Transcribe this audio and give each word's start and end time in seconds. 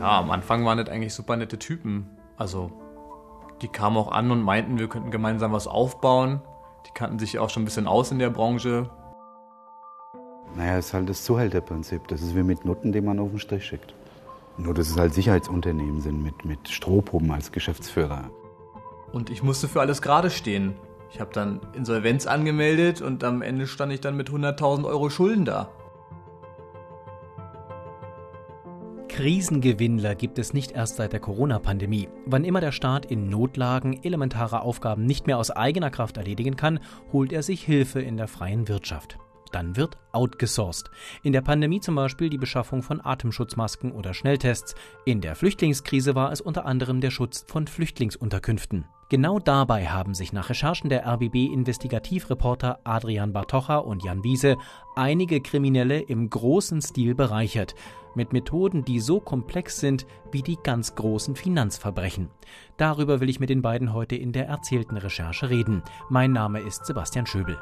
Ja, 0.00 0.18
am 0.18 0.30
Anfang 0.30 0.64
waren 0.64 0.78
das 0.78 0.88
eigentlich 0.88 1.12
super 1.12 1.36
nette 1.36 1.58
Typen. 1.58 2.06
Also, 2.38 2.72
die 3.60 3.68
kamen 3.68 3.98
auch 3.98 4.10
an 4.10 4.30
und 4.30 4.40
meinten, 4.40 4.78
wir 4.78 4.88
könnten 4.88 5.10
gemeinsam 5.10 5.52
was 5.52 5.66
aufbauen. 5.66 6.40
Die 6.86 6.90
kannten 6.94 7.18
sich 7.18 7.38
auch 7.38 7.50
schon 7.50 7.64
ein 7.64 7.66
bisschen 7.66 7.86
aus 7.86 8.10
in 8.10 8.18
der 8.18 8.30
Branche. 8.30 8.88
Naja, 10.56 10.78
es 10.78 10.86
ist 10.86 10.94
halt 10.94 11.10
das 11.10 11.22
Zuhälterprinzip. 11.24 12.08
Das 12.08 12.22
ist 12.22 12.34
wie 12.34 12.42
mit 12.42 12.64
Nutten, 12.64 12.92
die 12.92 13.02
man 13.02 13.18
auf 13.18 13.28
den 13.28 13.38
Strich 13.38 13.66
schickt. 13.66 13.92
Nur, 14.56 14.72
dass 14.72 14.88
es 14.88 14.96
halt 14.96 15.12
Sicherheitsunternehmen 15.12 16.00
sind 16.00 16.22
mit, 16.22 16.46
mit 16.46 16.70
Strohpuppen 16.70 17.30
als 17.30 17.52
Geschäftsführer. 17.52 18.30
Und 19.12 19.28
ich 19.28 19.42
musste 19.42 19.68
für 19.68 19.82
alles 19.82 20.00
gerade 20.00 20.30
stehen. 20.30 20.76
Ich 21.12 21.20
habe 21.20 21.30
dann 21.34 21.60
Insolvenz 21.74 22.26
angemeldet 22.26 23.02
und 23.02 23.22
am 23.22 23.42
Ende 23.42 23.66
stand 23.66 23.92
ich 23.92 24.00
dann 24.00 24.16
mit 24.16 24.30
100.000 24.30 24.86
Euro 24.86 25.10
Schulden 25.10 25.44
da. 25.44 25.68
Krisengewinnler 29.20 30.14
gibt 30.14 30.38
es 30.38 30.54
nicht 30.54 30.72
erst 30.72 30.96
seit 30.96 31.12
der 31.12 31.20
Corona-Pandemie. 31.20 32.08
Wann 32.24 32.42
immer 32.42 32.62
der 32.62 32.72
Staat 32.72 33.04
in 33.04 33.28
Notlagen 33.28 34.02
elementare 34.02 34.62
Aufgaben 34.62 35.04
nicht 35.04 35.26
mehr 35.26 35.36
aus 35.36 35.50
eigener 35.50 35.90
Kraft 35.90 36.16
erledigen 36.16 36.56
kann, 36.56 36.80
holt 37.12 37.30
er 37.30 37.42
sich 37.42 37.62
Hilfe 37.62 38.00
in 38.00 38.16
der 38.16 38.28
freien 38.28 38.66
Wirtschaft. 38.66 39.18
Dann 39.52 39.76
wird 39.76 39.98
outgesourced. 40.12 40.90
In 41.22 41.34
der 41.34 41.42
Pandemie 41.42 41.80
zum 41.80 41.96
Beispiel 41.96 42.30
die 42.30 42.38
Beschaffung 42.38 42.82
von 42.82 43.04
Atemschutzmasken 43.04 43.92
oder 43.92 44.14
Schnelltests. 44.14 44.74
In 45.04 45.20
der 45.20 45.36
Flüchtlingskrise 45.36 46.14
war 46.14 46.32
es 46.32 46.40
unter 46.40 46.64
anderem 46.64 47.02
der 47.02 47.10
Schutz 47.10 47.44
von 47.46 47.66
Flüchtlingsunterkünften. 47.66 48.86
Genau 49.10 49.40
dabei 49.40 49.88
haben 49.88 50.14
sich 50.14 50.32
nach 50.32 50.50
Recherchen 50.50 50.88
der 50.88 51.04
RBB-Investigativreporter 51.04 52.78
Adrian 52.84 53.32
Bartocha 53.32 53.78
und 53.78 54.04
Jan 54.04 54.22
Wiese 54.22 54.56
einige 54.94 55.40
Kriminelle 55.40 56.00
im 56.00 56.30
großen 56.30 56.80
Stil 56.80 57.16
bereichert. 57.16 57.74
Mit 58.14 58.32
Methoden, 58.32 58.84
die 58.84 59.00
so 59.00 59.20
komplex 59.20 59.78
sind 59.78 60.06
wie 60.32 60.42
die 60.42 60.58
ganz 60.62 60.94
großen 60.94 61.36
Finanzverbrechen. 61.36 62.28
Darüber 62.76 63.20
will 63.20 63.28
ich 63.28 63.40
mit 63.40 63.50
den 63.50 63.62
beiden 63.62 63.92
heute 63.92 64.16
in 64.16 64.32
der 64.32 64.46
erzählten 64.46 64.96
Recherche 64.96 65.48
reden. 65.48 65.82
Mein 66.08 66.32
Name 66.32 66.60
ist 66.60 66.86
Sebastian 66.86 67.26
Schöbel. 67.26 67.58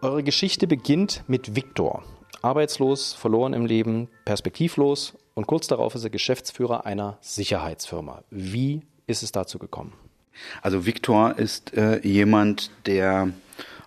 Eure 0.00 0.24
Geschichte 0.24 0.66
beginnt 0.66 1.22
mit 1.28 1.54
Viktor. 1.54 2.02
Arbeitslos, 2.42 3.12
verloren 3.12 3.52
im 3.52 3.66
Leben, 3.66 4.08
perspektivlos 4.24 5.16
und 5.34 5.46
kurz 5.46 5.68
darauf 5.68 5.94
ist 5.94 6.02
er 6.02 6.10
Geschäftsführer 6.10 6.86
einer 6.86 7.18
Sicherheitsfirma. 7.20 8.24
Wie 8.30 8.82
ist 9.06 9.22
es 9.22 9.30
dazu 9.30 9.60
gekommen? 9.60 9.92
Also 10.60 10.86
Viktor 10.86 11.38
ist 11.38 11.74
äh, 11.74 12.00
jemand, 12.06 12.72
der 12.86 13.32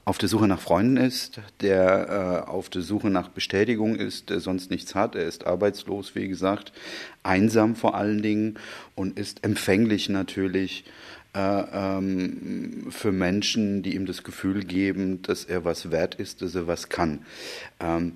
auf 0.06 0.20
der 0.20 0.30
Suche 0.30 0.48
nach 0.48 0.62
Freunden 0.62 0.98
ist, 0.98 1.42
der 1.62 2.44
äh, 2.48 2.50
auf 2.50 2.70
der 2.70 2.84
Suche 2.84 3.10
nach 3.10 3.30
Bestätigung 3.30 3.96
ist, 3.96 4.30
der 4.30 4.40
sonst 4.40 4.70
nichts 4.70 4.94
hat. 4.94 5.16
Er 5.16 5.26
ist 5.26 5.48
arbeitslos, 5.48 6.14
wie 6.14 6.28
gesagt, 6.28 6.72
einsam 7.24 7.76
vor 7.76 7.96
allen 7.96 8.22
Dingen 8.22 8.60
und 8.94 9.18
ist 9.18 9.44
empfänglich 9.44 10.08
natürlich 10.10 10.86
äh, 11.34 11.40
ähm, 11.40 12.88
für 12.92 13.12
Menschen, 13.12 13.82
die 13.82 13.96
ihm 13.96 14.06
das 14.06 14.24
Gefühl 14.24 14.64
geben, 14.64 15.24
dass 15.24 15.44
er 15.44 15.66
was 15.66 15.90
wert 15.90 16.16
ist, 16.16 16.44
dass 16.44 16.54
er 16.54 16.68
was 16.68 16.88
kann. 16.88 17.26
Ähm, 17.80 18.14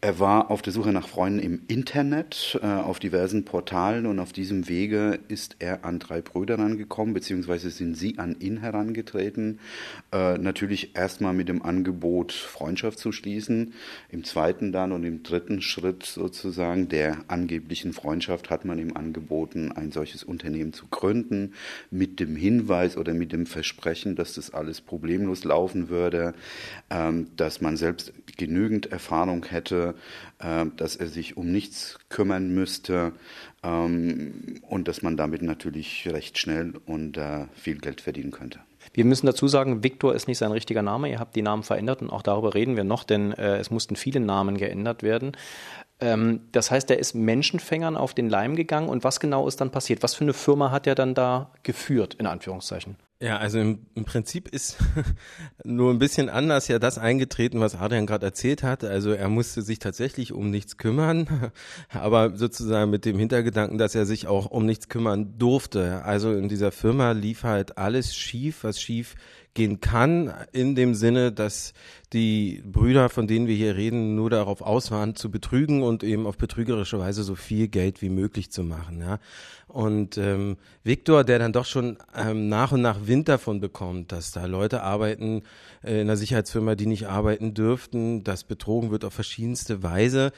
er 0.00 0.20
war 0.20 0.52
auf 0.52 0.62
der 0.62 0.72
Suche 0.72 0.92
nach 0.92 1.08
Freunden 1.08 1.40
im 1.40 1.62
Internet, 1.66 2.56
äh, 2.62 2.66
auf 2.66 3.00
diversen 3.00 3.44
Portalen 3.44 4.06
und 4.06 4.20
auf 4.20 4.32
diesem 4.32 4.68
Wege 4.68 5.18
ist 5.26 5.56
er 5.58 5.84
an 5.84 5.98
drei 5.98 6.20
Brüder 6.20 6.56
herangekommen, 6.56 7.14
beziehungsweise 7.14 7.70
sind 7.70 7.96
sie 7.96 8.16
an 8.18 8.36
ihn 8.38 8.58
herangetreten. 8.58 9.58
Äh, 10.12 10.38
natürlich 10.38 10.94
erstmal 10.94 11.34
mit 11.34 11.48
dem 11.48 11.62
Angebot, 11.62 12.30
Freundschaft 12.30 13.00
zu 13.00 13.10
schließen. 13.10 13.74
Im 14.08 14.22
zweiten 14.22 14.70
dann 14.70 14.92
und 14.92 15.02
im 15.02 15.24
dritten 15.24 15.60
Schritt 15.62 16.04
sozusagen 16.04 16.88
der 16.88 17.24
angeblichen 17.26 17.92
Freundschaft 17.92 18.50
hat 18.50 18.64
man 18.64 18.78
ihm 18.78 18.96
angeboten, 18.96 19.72
ein 19.72 19.90
solches 19.90 20.22
Unternehmen 20.22 20.72
zu 20.72 20.86
gründen, 20.86 21.54
mit 21.90 22.20
dem 22.20 22.36
Hinweis 22.36 22.96
oder 22.96 23.14
mit 23.14 23.32
dem 23.32 23.46
Versprechen, 23.46 24.14
dass 24.14 24.34
das 24.34 24.54
alles 24.54 24.80
problemlos 24.80 25.42
laufen 25.42 25.88
würde, 25.88 26.34
ähm, 26.88 27.26
dass 27.34 27.60
man 27.60 27.76
selbst 27.76 28.12
genügend 28.36 28.92
Erfahrung 28.92 29.44
hätte, 29.44 29.87
äh, 30.38 30.66
dass 30.76 30.96
er 30.96 31.08
sich 31.08 31.36
um 31.36 31.50
nichts 31.50 31.98
kümmern 32.08 32.54
müsste 32.54 33.12
ähm, 33.62 34.60
und 34.68 34.88
dass 34.88 35.02
man 35.02 35.16
damit 35.16 35.42
natürlich 35.42 36.08
recht 36.10 36.38
schnell 36.38 36.74
und 36.86 37.16
äh, 37.16 37.46
viel 37.54 37.78
Geld 37.78 38.00
verdienen 38.00 38.30
könnte. 38.30 38.60
Wir 38.94 39.04
müssen 39.04 39.26
dazu 39.26 39.48
sagen, 39.48 39.84
Viktor 39.84 40.14
ist 40.14 40.28
nicht 40.28 40.38
sein 40.38 40.52
richtiger 40.52 40.82
Name. 40.82 41.10
Ihr 41.10 41.18
habt 41.18 41.36
die 41.36 41.42
Namen 41.42 41.62
verändert 41.62 42.00
und 42.02 42.10
auch 42.10 42.22
darüber 42.22 42.54
reden 42.54 42.76
wir 42.76 42.84
noch, 42.84 43.04
denn 43.04 43.32
äh, 43.32 43.58
es 43.58 43.70
mussten 43.70 43.96
viele 43.96 44.20
Namen 44.20 44.56
geändert 44.56 45.02
werden. 45.02 45.32
Ähm, 46.00 46.48
das 46.52 46.70
heißt, 46.70 46.90
er 46.90 46.98
ist 46.98 47.14
Menschenfängern 47.14 47.96
auf 47.96 48.14
den 48.14 48.28
Leim 48.28 48.56
gegangen 48.56 48.88
und 48.88 49.04
was 49.04 49.20
genau 49.20 49.48
ist 49.48 49.60
dann 49.60 49.70
passiert? 49.70 50.02
Was 50.02 50.14
für 50.14 50.24
eine 50.24 50.34
Firma 50.34 50.70
hat 50.70 50.86
er 50.86 50.94
dann 50.94 51.14
da 51.14 51.52
geführt, 51.62 52.14
in 52.14 52.26
Anführungszeichen? 52.26 52.96
Ja, 53.20 53.38
also 53.38 53.58
im, 53.58 53.80
im 53.96 54.04
Prinzip 54.04 54.46
ist 54.46 54.76
nur 55.64 55.92
ein 55.92 55.98
bisschen 55.98 56.28
anders 56.28 56.68
ja 56.68 56.78
das 56.78 56.98
eingetreten, 56.98 57.58
was 57.58 57.74
Adrian 57.74 58.06
gerade 58.06 58.26
erzählt 58.26 58.62
hat. 58.62 58.84
Also 58.84 59.10
er 59.10 59.28
musste 59.28 59.62
sich 59.62 59.80
tatsächlich 59.80 60.32
um 60.32 60.50
nichts 60.50 60.76
kümmern, 60.76 61.50
aber 61.90 62.36
sozusagen 62.36 62.92
mit 62.92 63.04
dem 63.04 63.18
Hintergedanken, 63.18 63.76
dass 63.76 63.96
er 63.96 64.06
sich 64.06 64.28
auch 64.28 64.46
um 64.46 64.66
nichts 64.66 64.88
kümmern 64.88 65.36
durfte. 65.36 66.04
Also 66.04 66.32
in 66.32 66.48
dieser 66.48 66.70
Firma 66.70 67.10
lief 67.10 67.42
halt 67.42 67.76
alles 67.76 68.14
schief, 68.14 68.62
was 68.62 68.80
schief 68.80 69.16
gehen 69.54 69.80
kann, 69.80 70.32
in 70.52 70.74
dem 70.74 70.94
Sinne, 70.94 71.32
dass 71.32 71.72
die 72.12 72.62
Brüder, 72.64 73.08
von 73.08 73.26
denen 73.26 73.46
wir 73.46 73.56
hier 73.56 73.76
reden, 73.76 74.14
nur 74.14 74.30
darauf 74.30 74.62
aus 74.62 74.90
waren, 74.90 75.14
zu 75.14 75.30
betrügen 75.30 75.82
und 75.82 76.02
eben 76.04 76.26
auf 76.26 76.38
betrügerische 76.38 76.98
Weise 76.98 77.22
so 77.22 77.34
viel 77.34 77.68
Geld 77.68 78.00
wie 78.00 78.08
möglich 78.08 78.50
zu 78.50 78.62
machen. 78.62 79.00
Ja. 79.00 79.18
Und 79.66 80.16
ähm, 80.16 80.56
Viktor, 80.84 81.24
der 81.24 81.38
dann 81.38 81.52
doch 81.52 81.66
schon 81.66 81.98
ähm, 82.16 82.48
nach 82.48 82.72
und 82.72 82.80
nach 82.80 83.06
Wind 83.06 83.28
davon 83.28 83.60
bekommt, 83.60 84.12
dass 84.12 84.32
da 84.32 84.46
Leute 84.46 84.82
arbeiten 84.82 85.42
äh, 85.82 85.94
in 85.94 86.00
einer 86.02 86.16
Sicherheitsfirma, 86.16 86.74
die 86.74 86.86
nicht 86.86 87.08
arbeiten 87.08 87.52
dürften, 87.52 88.24
dass 88.24 88.44
betrogen 88.44 88.90
wird 88.90 89.04
auf 89.04 89.12
verschiedenste 89.12 89.82
Weise, 89.82 90.32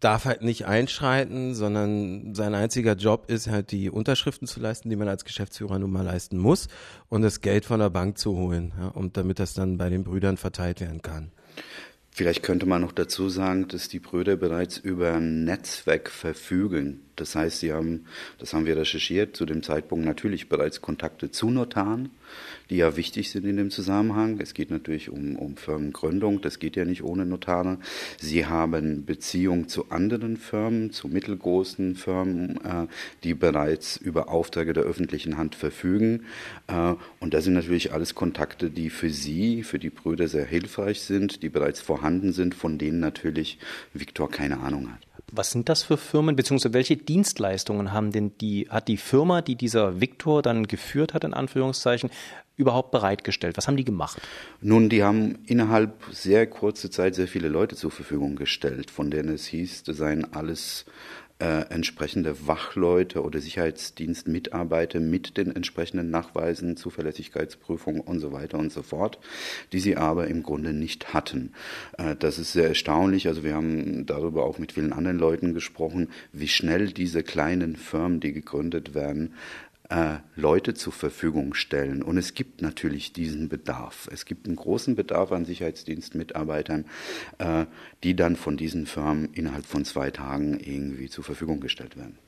darf 0.00 0.24
halt 0.24 0.42
nicht 0.42 0.66
einschreiten, 0.66 1.54
sondern 1.54 2.34
sein 2.34 2.54
einziger 2.54 2.94
Job 2.94 3.30
ist 3.30 3.48
halt 3.48 3.70
die 3.70 3.90
Unterschriften 3.90 4.46
zu 4.46 4.60
leisten, 4.60 4.90
die 4.90 4.96
man 4.96 5.08
als 5.08 5.24
Geschäftsführer 5.24 5.78
nun 5.78 5.90
mal 5.90 6.04
leisten 6.04 6.38
muss 6.38 6.68
und 7.08 7.22
das 7.22 7.40
Geld 7.40 7.64
von 7.64 7.80
der 7.80 7.90
Bank 7.90 8.18
zu 8.18 8.36
holen, 8.36 8.72
ja, 8.78 8.88
und 8.88 9.16
damit 9.16 9.38
das 9.38 9.54
dann 9.54 9.78
bei 9.78 9.88
den 9.88 10.04
Brüdern 10.04 10.36
verteilt 10.36 10.80
werden 10.80 11.02
kann. 11.02 11.30
Vielleicht 12.10 12.42
könnte 12.42 12.66
man 12.66 12.80
noch 12.80 12.92
dazu 12.92 13.28
sagen, 13.28 13.68
dass 13.68 13.88
die 13.88 13.98
Brüder 13.98 14.36
bereits 14.36 14.78
über 14.78 15.14
ein 15.14 15.44
Netzwerk 15.44 16.10
verfügen. 16.10 17.05
Das 17.16 17.34
heißt, 17.34 17.60
sie 17.60 17.72
haben, 17.72 18.04
das 18.38 18.52
haben 18.52 18.66
wir 18.66 18.76
recherchiert, 18.76 19.36
zu 19.36 19.46
dem 19.46 19.62
Zeitpunkt 19.62 20.04
natürlich 20.04 20.48
bereits 20.48 20.82
Kontakte 20.82 21.30
zu 21.30 21.50
Notaren, 21.50 22.10
die 22.68 22.76
ja 22.76 22.96
wichtig 22.96 23.30
sind 23.30 23.46
in 23.46 23.56
dem 23.56 23.70
Zusammenhang. 23.70 24.38
Es 24.40 24.52
geht 24.52 24.70
natürlich 24.70 25.08
um, 25.08 25.36
um 25.36 25.56
Firmengründung, 25.56 26.42
das 26.42 26.58
geht 26.58 26.76
ja 26.76 26.84
nicht 26.84 27.02
ohne 27.02 27.24
Notare. 27.24 27.78
Sie 28.20 28.46
haben 28.46 29.06
Beziehungen 29.06 29.68
zu 29.68 29.90
anderen 29.90 30.36
Firmen, 30.36 30.92
zu 30.92 31.08
mittelgroßen 31.08 31.96
Firmen, 31.96 32.60
äh, 32.62 32.86
die 33.24 33.34
bereits 33.34 33.96
über 33.96 34.28
Aufträge 34.28 34.74
der 34.74 34.84
öffentlichen 34.84 35.38
Hand 35.38 35.54
verfügen. 35.54 36.26
Äh, 36.66 36.94
und 37.18 37.32
das 37.32 37.44
sind 37.44 37.54
natürlich 37.54 37.92
alles 37.92 38.14
Kontakte, 38.14 38.70
die 38.70 38.90
für 38.90 39.10
Sie, 39.10 39.62
für 39.62 39.78
die 39.78 39.90
Brüder 39.90 40.28
sehr 40.28 40.44
hilfreich 40.44 41.00
sind, 41.00 41.42
die 41.42 41.48
bereits 41.48 41.80
vorhanden 41.80 42.32
sind, 42.32 42.54
von 42.54 42.76
denen 42.76 43.00
natürlich 43.00 43.58
Viktor 43.94 44.30
keine 44.30 44.58
Ahnung 44.60 44.92
hat. 44.92 45.05
Was 45.32 45.50
sind 45.50 45.68
das 45.68 45.82
für 45.82 45.96
Firmen, 45.96 46.36
beziehungsweise 46.36 46.72
welche 46.72 46.96
Dienstleistungen 46.96 47.92
haben 47.92 48.12
denn 48.12 48.38
die, 48.38 48.68
hat 48.70 48.88
die 48.88 48.96
Firma, 48.96 49.42
die 49.42 49.56
dieser 49.56 50.00
Viktor 50.00 50.42
dann 50.42 50.68
geführt 50.68 51.14
hat, 51.14 51.24
in 51.24 51.34
Anführungszeichen, 51.34 52.10
überhaupt 52.56 52.90
bereitgestellt? 52.90 53.56
Was 53.56 53.68
haben 53.68 53.76
die 53.76 53.84
gemacht? 53.84 54.20
Nun, 54.60 54.88
die 54.88 55.02
haben 55.02 55.38
innerhalb 55.46 56.04
sehr 56.10 56.46
kurzer 56.46 56.90
Zeit 56.90 57.14
sehr 57.14 57.28
viele 57.28 57.48
Leute 57.48 57.76
zur 57.76 57.90
Verfügung 57.90 58.36
gestellt, 58.36 58.90
von 58.90 59.10
denen 59.10 59.34
es 59.34 59.46
hieß, 59.46 59.84
das 59.84 59.98
seien 59.98 60.32
alles 60.32 60.86
äh, 61.38 61.68
entsprechende 61.68 62.46
Wachleute 62.46 63.22
oder 63.22 63.40
Sicherheitsdienstmitarbeiter 63.40 65.00
mit 65.00 65.36
den 65.36 65.54
entsprechenden 65.54 66.10
Nachweisen, 66.10 66.78
Zuverlässigkeitsprüfung 66.78 68.00
und 68.00 68.20
so 68.20 68.32
weiter 68.32 68.58
und 68.58 68.72
so 68.72 68.82
fort, 68.82 69.18
die 69.72 69.80
sie 69.80 69.96
aber 69.96 70.28
im 70.28 70.42
Grunde 70.42 70.72
nicht 70.72 71.12
hatten. 71.12 71.52
Äh, 71.98 72.16
das 72.16 72.38
ist 72.38 72.52
sehr 72.52 72.68
erstaunlich. 72.68 73.28
Also 73.28 73.44
wir 73.44 73.54
haben 73.54 74.06
darüber 74.06 74.44
auch 74.44 74.58
mit 74.58 74.72
vielen 74.72 74.94
anderen 74.94 75.18
Leuten 75.18 75.52
gesprochen, 75.52 76.08
wie 76.32 76.48
schnell 76.48 76.90
diese 76.92 77.22
kleinen 77.22 77.76
Firmen, 77.76 78.20
die 78.20 78.32
gegründet 78.32 78.94
werden, 78.94 79.34
äh, 79.88 80.16
Leute 80.34 80.74
zur 80.74 80.92
Verfügung 80.92 81.54
stellen. 81.54 82.02
Und 82.02 82.18
es 82.18 82.34
gibt 82.34 82.62
natürlich 82.62 83.12
diesen 83.12 83.48
Bedarf. 83.48 84.08
Es 84.12 84.24
gibt 84.24 84.46
einen 84.46 84.56
großen 84.56 84.94
Bedarf 84.94 85.32
an 85.32 85.44
Sicherheitsdienstmitarbeitern, 85.44 86.86
äh, 87.38 87.66
die 88.02 88.16
dann 88.16 88.36
von 88.36 88.56
diesen 88.56 88.86
Firmen 88.86 89.32
innerhalb 89.32 89.66
von 89.66 89.84
zwei 89.84 90.10
Tagen 90.10 90.58
irgendwie 90.58 91.08
zur 91.08 91.24
Verfügung 91.24 91.60
gestellt 91.60 91.96
werden. 91.96 92.18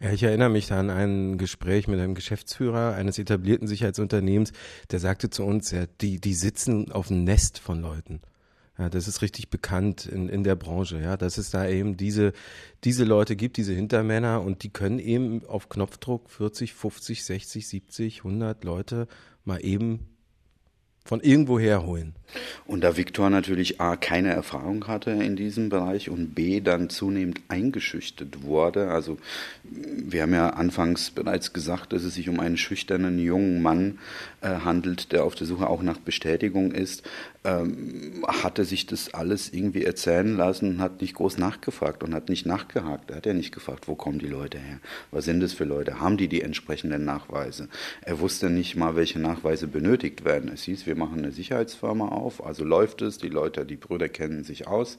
Ja, 0.00 0.10
ich 0.10 0.22
erinnere 0.24 0.50
mich 0.50 0.72
an 0.72 0.90
ein 0.90 1.38
Gespräch 1.38 1.86
mit 1.86 2.00
einem 2.00 2.14
Geschäftsführer 2.14 2.94
eines 2.94 3.18
etablierten 3.18 3.68
Sicherheitsunternehmens, 3.68 4.52
der 4.90 4.98
sagte 4.98 5.30
zu 5.30 5.44
uns, 5.44 5.70
ja, 5.70 5.84
die, 6.00 6.20
die 6.20 6.34
sitzen 6.34 6.90
auf 6.90 7.08
dem 7.08 7.24
Nest 7.24 7.58
von 7.58 7.80
Leuten. 7.80 8.20
Ja, 8.78 8.88
das 8.88 9.06
ist 9.06 9.22
richtig 9.22 9.50
bekannt 9.50 10.06
in, 10.06 10.28
in 10.28 10.42
der 10.42 10.56
Branche, 10.56 11.00
ja, 11.00 11.16
dass 11.16 11.38
es 11.38 11.50
da 11.50 11.68
eben 11.68 11.96
diese, 11.96 12.32
diese 12.82 13.04
Leute 13.04 13.36
gibt, 13.36 13.56
diese 13.56 13.72
Hintermänner 13.72 14.42
und 14.42 14.64
die 14.64 14.70
können 14.70 14.98
eben 14.98 15.46
auf 15.46 15.68
Knopfdruck 15.68 16.28
40, 16.28 16.74
50, 16.74 17.24
60, 17.24 17.68
70, 17.68 18.18
100 18.24 18.64
Leute 18.64 19.06
mal 19.44 19.64
eben 19.64 20.14
von 21.06 21.20
irgendwo 21.20 21.58
herholen. 21.58 22.14
Und 22.66 22.82
da 22.82 22.96
Viktor 22.96 23.28
natürlich 23.28 23.78
A 23.78 23.94
keine 23.94 24.30
Erfahrung 24.30 24.86
hatte 24.86 25.10
in 25.10 25.36
diesem 25.36 25.68
Bereich 25.68 26.08
und 26.08 26.34
B 26.34 26.60
dann 26.60 26.88
zunehmend 26.88 27.42
eingeschüchtert 27.48 28.42
wurde, 28.42 28.90
also 28.90 29.18
wir 29.62 30.22
haben 30.22 30.32
ja 30.32 30.50
anfangs 30.50 31.10
bereits 31.10 31.52
gesagt, 31.52 31.92
dass 31.92 32.04
es 32.04 32.14
sich 32.14 32.28
um 32.30 32.40
einen 32.40 32.56
schüchternen 32.56 33.18
jungen 33.18 33.60
Mann 33.60 33.98
äh, 34.40 34.48
handelt, 34.48 35.12
der 35.12 35.24
auf 35.24 35.34
der 35.34 35.46
Suche 35.46 35.68
auch 35.68 35.82
nach 35.82 35.98
Bestätigung 35.98 36.72
ist, 36.72 37.02
ähm, 37.44 38.24
hatte 38.26 38.64
sich 38.64 38.86
das 38.86 39.12
alles 39.12 39.52
irgendwie 39.52 39.84
erzählen 39.84 40.36
lassen 40.36 40.80
hat 40.80 41.02
nicht 41.02 41.14
groß 41.14 41.38
nachgefragt 41.38 42.02
und 42.02 42.14
hat 42.14 42.28
nicht 42.30 42.46
nachgehakt. 42.46 43.10
Er 43.10 43.18
hat 43.18 43.26
ja 43.26 43.34
nicht 43.34 43.52
gefragt, 43.52 43.86
wo 43.86 43.94
kommen 43.94 44.18
die 44.18 44.26
Leute 44.26 44.58
her? 44.58 44.80
Was 45.10 45.26
sind 45.26 45.40
das 45.40 45.52
für 45.52 45.64
Leute? 45.64 46.00
Haben 46.00 46.16
die 46.16 46.28
die 46.28 46.40
entsprechenden 46.40 47.04
Nachweise? 47.04 47.68
Er 48.00 48.18
wusste 48.20 48.48
nicht 48.48 48.76
mal, 48.76 48.96
welche 48.96 49.18
Nachweise 49.18 49.66
benötigt 49.66 50.24
werden. 50.24 50.50
Es 50.52 50.62
hieß, 50.62 50.86
wir 50.86 50.96
machen 50.96 51.18
eine 51.18 51.32
Sicherheitsfirma 51.32 52.08
auf, 52.08 52.44
also 52.44 52.64
läuft 52.64 53.02
es, 53.02 53.18
die 53.18 53.28
Leute, 53.28 53.66
die 53.66 53.76
Brüder 53.76 54.08
kennen 54.08 54.44
sich 54.44 54.66
aus. 54.66 54.98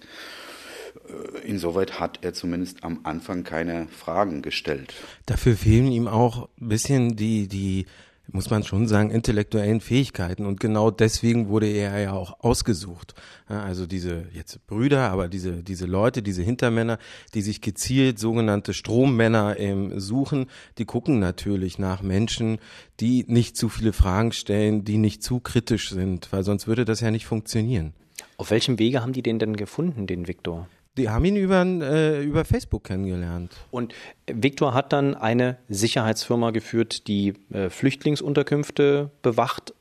Äh, 1.07 1.47
insoweit 1.47 1.99
hat 1.99 2.19
er 2.21 2.33
zumindest 2.33 2.83
am 2.83 2.99
Anfang 3.03 3.43
keine 3.43 3.87
Fragen 3.87 4.41
gestellt. 4.41 4.93
Dafür 5.25 5.55
fehlen 5.55 5.91
ihm 5.91 6.07
auch 6.07 6.49
ein 6.61 6.69
bisschen 6.69 7.15
die, 7.15 7.47
die 7.47 7.85
muss 8.27 8.49
man 8.49 8.63
schon 8.63 8.87
sagen, 8.87 9.11
intellektuellen 9.11 9.81
Fähigkeiten. 9.81 10.45
Und 10.45 10.59
genau 10.59 10.91
deswegen 10.91 11.49
wurde 11.49 11.67
er 11.67 11.99
ja 11.99 12.13
auch 12.13 12.39
ausgesucht. 12.39 13.13
Also 13.47 13.85
diese 13.85 14.25
jetzt 14.33 14.65
Brüder, 14.67 15.11
aber 15.11 15.27
diese, 15.27 15.63
diese 15.63 15.85
Leute, 15.85 16.23
diese 16.23 16.41
Hintermänner, 16.41 16.97
die 17.33 17.41
sich 17.41 17.61
gezielt 17.61 18.19
sogenannte 18.19 18.73
Strommänner 18.73 19.59
ähm, 19.59 19.99
suchen, 19.99 20.47
die 20.77 20.85
gucken 20.85 21.19
natürlich 21.19 21.79
nach 21.79 22.01
Menschen, 22.01 22.59
die 22.99 23.25
nicht 23.27 23.57
zu 23.57 23.69
viele 23.69 23.93
Fragen 23.93 24.31
stellen, 24.31 24.83
die 24.83 24.97
nicht 24.97 25.23
zu 25.23 25.39
kritisch 25.39 25.89
sind, 25.89 26.31
weil 26.31 26.43
sonst 26.43 26.67
würde 26.67 26.85
das 26.85 27.01
ja 27.01 27.11
nicht 27.11 27.25
funktionieren. 27.25 27.93
Auf 28.37 28.51
welchem 28.51 28.79
Wege 28.79 29.01
haben 29.01 29.13
die 29.13 29.21
den 29.21 29.39
denn 29.39 29.55
gefunden, 29.55 30.07
den 30.07 30.27
Viktor? 30.27 30.67
Die 30.97 31.09
haben 31.09 31.25
ihn 31.25 31.35
über, 31.35 31.63
äh, 31.63 32.23
über 32.23 32.45
Facebook 32.45 32.85
kennengelernt. 32.85 33.51
Und 33.69 33.93
Viktor 34.31 34.73
hat 34.73 34.93
dann 34.93 35.15
eine 35.15 35.57
Sicherheitsfirma 35.67 36.51
geführt, 36.51 37.07
die 37.07 37.33
äh, 37.51 37.69
Flüchtlingsunterkünfte 37.69 39.11
bewacht 39.21 39.73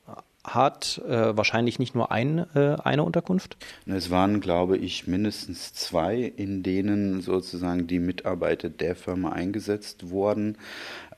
hat. 0.43 1.01
Äh, 1.07 1.37
wahrscheinlich 1.37 1.79
nicht 1.79 1.95
nur 1.95 2.11
ein, 2.11 2.45
äh, 2.53 2.75
eine 2.83 3.03
Unterkunft? 3.03 3.57
Es 3.85 4.09
waren, 4.09 4.41
glaube 4.41 4.77
ich, 4.77 5.07
mindestens 5.07 5.73
zwei, 5.73 6.21
in 6.21 6.63
denen 6.63 7.21
sozusagen 7.21 7.87
die 7.87 7.99
Mitarbeiter 7.99 8.69
der 8.69 8.95
Firma 8.95 9.31
eingesetzt 9.31 10.09
wurden. 10.09 10.57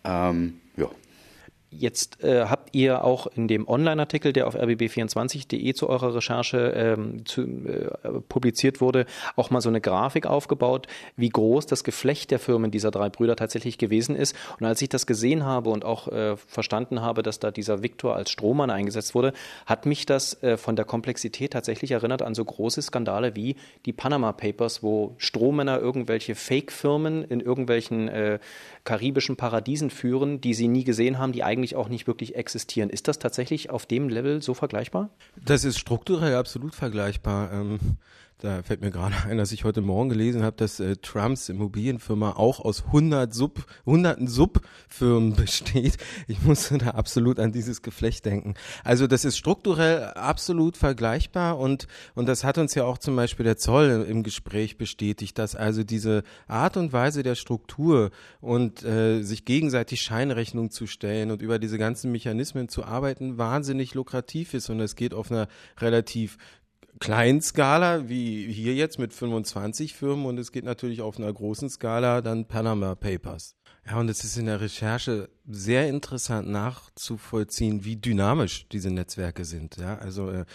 Ähm. 0.03 0.59
Jetzt 1.69 2.23
äh, 2.23 2.45
habt 2.45 2.73
ihr 2.73 3.03
auch 3.03 3.27
in 3.27 3.49
dem 3.49 3.67
Online-Artikel, 3.67 4.31
der 4.31 4.47
auf 4.47 4.55
rbb24.de 4.55 5.73
zu 5.73 5.89
eurer 5.89 6.15
Recherche 6.15 6.57
ähm, 6.57 7.25
zu, 7.25 7.41
äh, 7.41 7.89
publiziert 8.29 8.79
wurde, 8.79 9.05
auch 9.35 9.49
mal 9.49 9.59
so 9.59 9.67
eine 9.67 9.81
Grafik 9.81 10.27
aufgebaut, 10.27 10.87
wie 11.17 11.27
groß 11.27 11.65
das 11.65 11.83
Geflecht 11.83 12.31
der 12.31 12.39
Firmen 12.39 12.71
dieser 12.71 12.89
drei 12.89 13.09
Brüder 13.09 13.35
tatsächlich 13.35 13.77
gewesen 13.77 14.15
ist. 14.15 14.33
Und 14.61 14.65
als 14.65 14.81
ich 14.81 14.87
das 14.87 15.05
gesehen 15.05 15.43
habe 15.43 15.69
und 15.69 15.83
auch 15.83 16.07
äh, 16.07 16.37
verstanden 16.37 17.01
habe, 17.01 17.21
dass 17.21 17.39
da 17.39 17.51
dieser 17.51 17.83
Viktor 17.83 18.15
als 18.15 18.31
Strohmann 18.31 18.69
eingesetzt 18.69 19.13
wurde, 19.13 19.33
hat 19.65 19.85
mich 19.85 20.05
das 20.05 20.41
äh, 20.43 20.55
von 20.55 20.77
der 20.77 20.85
Komplexität 20.85 21.51
tatsächlich 21.51 21.91
erinnert 21.91 22.21
an 22.21 22.33
so 22.33 22.45
große 22.45 22.81
Skandale 22.81 23.35
wie 23.35 23.57
die 23.85 23.91
Panama 23.93 24.31
Papers, 24.31 24.83
wo 24.83 25.15
Strohmänner 25.17 25.79
irgendwelche 25.79 26.33
Fake-Firmen 26.33 27.25
in 27.25 27.41
irgendwelchen 27.41 28.07
äh, 28.07 28.39
karibischen 28.87 29.35
Paradiesen 29.35 29.89
führen, 29.89 30.39
die 30.39 30.53
sie 30.53 30.69
nie 30.69 30.85
gesehen 30.85 31.17
haben, 31.17 31.33
die 31.33 31.43
eigentlich 31.43 31.75
auch 31.75 31.89
nicht 31.89 32.07
wirklich 32.07 32.35
existieren. 32.35 32.89
Ist 32.89 33.09
das 33.09 33.19
tatsächlich 33.19 33.69
auf 33.69 33.85
dem 33.85 34.07
Level 34.07 34.41
so 34.41 34.53
vergleichbar? 34.53 35.09
Das 35.35 35.65
ist 35.65 35.77
strukturell 35.77 36.35
absolut 36.35 36.73
vergleichbar. 36.73 37.51
Ähm, 37.51 37.79
da 38.39 38.61
fällt 38.61 38.81
mir 38.81 38.91
gerade 38.91 39.15
ein, 39.27 39.39
dass 39.39 39.51
ich 39.51 39.63
heute 39.63 39.81
Morgen 39.81 40.09
gelesen 40.09 40.43
habe, 40.43 40.55
dass 40.57 40.79
äh, 40.79 40.95
Trumps 40.97 41.49
Immobilienfirma 41.49 42.33
auch 42.33 42.59
aus 42.59 42.85
100 42.85 43.33
Sub, 43.33 43.65
hunderten 43.83 44.27
Subfirmen 44.27 45.33
besteht. 45.35 45.97
Ich 46.27 46.43
musste 46.43 46.77
da 46.77 46.91
absolut 46.91 47.39
an 47.39 47.51
dieses 47.51 47.81
Geflecht 47.81 48.25
denken. 48.25 48.53
Also 48.83 49.07
das 49.07 49.25
ist 49.25 49.39
strukturell 49.39 50.03
absolut 50.13 50.77
vergleichbar 50.77 51.57
und, 51.57 51.87
und 52.13 52.27
das 52.27 52.43
hat 52.43 52.59
uns 52.59 52.75
ja 52.75 52.83
auch 52.83 52.99
zum 52.99 53.15
Beispiel 53.15 53.43
der 53.43 53.57
Zoll 53.57 54.05
im 54.07 54.21
Gespräch 54.21 54.77
bestätigt, 54.77 55.39
dass 55.39 55.55
also 55.55 55.83
diese 55.83 56.21
Art 56.47 56.77
und 56.77 56.93
Weise 56.93 57.23
der 57.23 57.35
Struktur 57.35 58.11
und 58.39 58.83
äh, 58.83 59.23
sich 59.23 59.45
gegenseitig 59.45 60.01
Scheinrechnung 60.01 60.69
zu 60.69 60.85
stellen 60.85 61.31
und 61.31 61.41
über 61.41 61.57
diese 61.57 61.79
ganzen 61.79 62.11
Mechanismen 62.11 62.69
zu 62.69 62.85
arbeiten, 62.85 63.39
wahnsinnig 63.39 63.95
lukrativ 63.95 64.53
ist 64.53 64.69
und 64.69 64.79
es 64.79 64.95
geht 64.95 65.15
auf 65.15 65.31
einer 65.31 65.47
relativ 65.79 66.37
kleinen 66.99 67.41
Skala, 67.41 68.09
wie 68.09 68.51
hier 68.51 68.73
jetzt 68.73 68.99
mit 68.99 69.13
25 69.13 69.93
Firmen 69.93 70.25
und 70.25 70.37
es 70.37 70.51
geht 70.51 70.65
natürlich 70.65 71.01
auf 71.01 71.17
einer 71.17 71.31
großen 71.31 71.69
Skala 71.69 72.21
dann 72.21 72.45
Panama 72.45 72.95
Papers. 72.95 73.55
Ja, 73.89 73.99
und 73.99 74.09
es 74.09 74.25
ist 74.25 74.35
in 74.35 74.47
der 74.47 74.59
Recherche 74.59 75.29
sehr 75.47 75.87
interessant 75.87 76.49
nachzuvollziehen, 76.49 77.85
wie 77.85 77.95
dynamisch 77.95 78.67
diese 78.69 78.91
Netzwerke 78.91 79.45
sind. 79.45 79.77
Ja, 79.77 79.97
also 79.99 80.29
äh, 80.29 80.45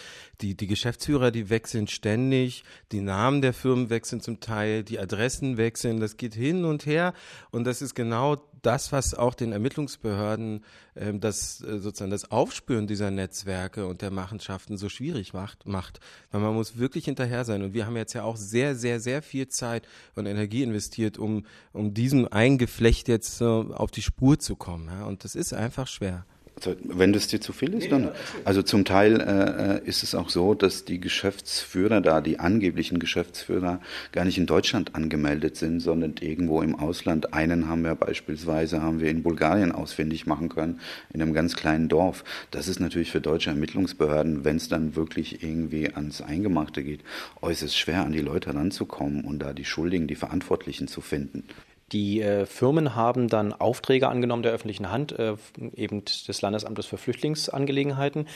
die, 0.42 0.54
die 0.54 0.66
Geschäftsführer, 0.66 1.30
die 1.30 1.48
wechseln 1.48 1.88
ständig, 1.88 2.62
die 2.92 3.00
Namen 3.00 3.40
der 3.40 3.54
Firmen 3.54 3.88
wechseln 3.88 4.20
zum 4.20 4.40
Teil, 4.40 4.84
die 4.84 4.98
Adressen 4.98 5.56
wechseln, 5.56 5.98
das 5.98 6.18
geht 6.18 6.34
hin 6.34 6.66
und 6.66 6.84
her 6.84 7.14
und 7.50 7.64
das 7.64 7.80
ist 7.80 7.94
genau 7.94 8.36
das, 8.62 8.92
was 8.92 9.14
auch 9.14 9.34
den 9.34 9.52
Ermittlungsbehörden 9.52 10.64
ähm, 10.96 11.20
das 11.20 11.60
äh, 11.62 11.78
sozusagen 11.78 12.10
das 12.10 12.30
Aufspüren 12.30 12.86
dieser 12.86 13.10
Netzwerke 13.10 13.86
und 13.86 14.02
der 14.02 14.10
Machenschaften 14.10 14.76
so 14.76 14.88
schwierig 14.88 15.34
macht, 15.34 15.66
macht. 15.66 16.00
Weil 16.30 16.40
man 16.40 16.54
muss 16.54 16.78
wirklich 16.78 17.04
hinterher 17.04 17.44
sein. 17.44 17.62
Und 17.62 17.74
wir 17.74 17.86
haben 17.86 17.96
jetzt 17.96 18.12
ja 18.12 18.22
auch 18.22 18.36
sehr, 18.36 18.74
sehr, 18.74 19.00
sehr 19.00 19.22
viel 19.22 19.48
Zeit 19.48 19.86
und 20.14 20.26
Energie 20.26 20.62
investiert, 20.62 21.18
um, 21.18 21.46
um 21.72 21.94
diesem 21.94 22.28
Eingeflecht 22.28 23.08
jetzt 23.08 23.40
äh, 23.40 23.44
auf 23.44 23.90
die 23.90 24.02
Spur 24.02 24.38
zu 24.38 24.56
kommen. 24.56 24.88
Ja? 24.88 25.06
Und 25.06 25.24
das 25.24 25.34
ist 25.34 25.52
einfach 25.52 25.86
schwer. 25.88 26.24
Also, 26.56 26.76
wenn 26.84 27.12
das 27.12 27.28
dir 27.28 27.40
zu 27.40 27.52
viel 27.52 27.74
ist, 27.74 27.90
dann. 27.90 28.10
Also 28.44 28.62
zum 28.62 28.84
Teil 28.84 29.20
äh, 29.20 29.78
äh, 29.78 29.88
ist 29.88 30.02
es 30.02 30.14
auch 30.14 30.28
so, 30.28 30.54
dass 30.54 30.84
die 30.84 31.00
Geschäftsführer 31.00 32.00
da, 32.00 32.20
die 32.20 32.38
angeblichen 32.38 32.98
Geschäftsführer, 32.98 33.80
gar 34.12 34.24
nicht 34.24 34.38
in 34.38 34.46
Deutschland 34.46 34.94
angemeldet 34.94 35.56
sind, 35.56 35.80
sondern 35.80 36.14
irgendwo 36.20 36.62
im 36.62 36.74
Ausland. 36.74 37.32
Einen 37.32 37.68
haben 37.68 37.82
wir 37.82 37.94
beispielsweise 37.94 38.82
haben 38.82 39.00
wir 39.00 39.10
in 39.10 39.22
Bulgarien 39.22 39.72
ausfindig 39.72 40.26
machen 40.26 40.50
können, 40.50 40.80
in 41.12 41.22
einem 41.22 41.32
ganz 41.32 41.56
kleinen 41.56 41.88
Dorf. 41.88 42.22
Das 42.50 42.68
ist 42.68 42.80
natürlich 42.80 43.10
für 43.10 43.20
deutsche 43.20 43.50
Ermittlungsbehörden, 43.50 44.44
wenn 44.44 44.56
es 44.56 44.68
dann 44.68 44.94
wirklich 44.94 45.42
irgendwie 45.42 45.92
ans 45.94 46.20
Eingemachte 46.20 46.82
geht, 46.82 47.00
äußerst 47.40 47.76
schwer 47.76 48.04
an 48.04 48.12
die 48.12 48.20
Leute 48.20 48.54
ranzukommen 48.54 49.24
und 49.24 49.38
da 49.38 49.52
die 49.52 49.64
Schuldigen, 49.64 50.06
die 50.06 50.16
Verantwortlichen 50.16 50.86
zu 50.86 51.00
finden. 51.00 51.44
Die 51.92 52.22
äh, 52.22 52.46
Firmen 52.46 52.94
haben 52.94 53.28
dann 53.28 53.52
Aufträge 53.52 54.08
angenommen 54.08 54.42
der 54.42 54.52
öffentlichen 54.52 54.90
Hand, 54.90 55.12
äh, 55.12 55.36
eben 55.74 56.04
des 56.04 56.40
Landesamtes 56.40 56.86
für 56.86 56.96
Flüchtlingsangelegenheiten. 56.96 58.28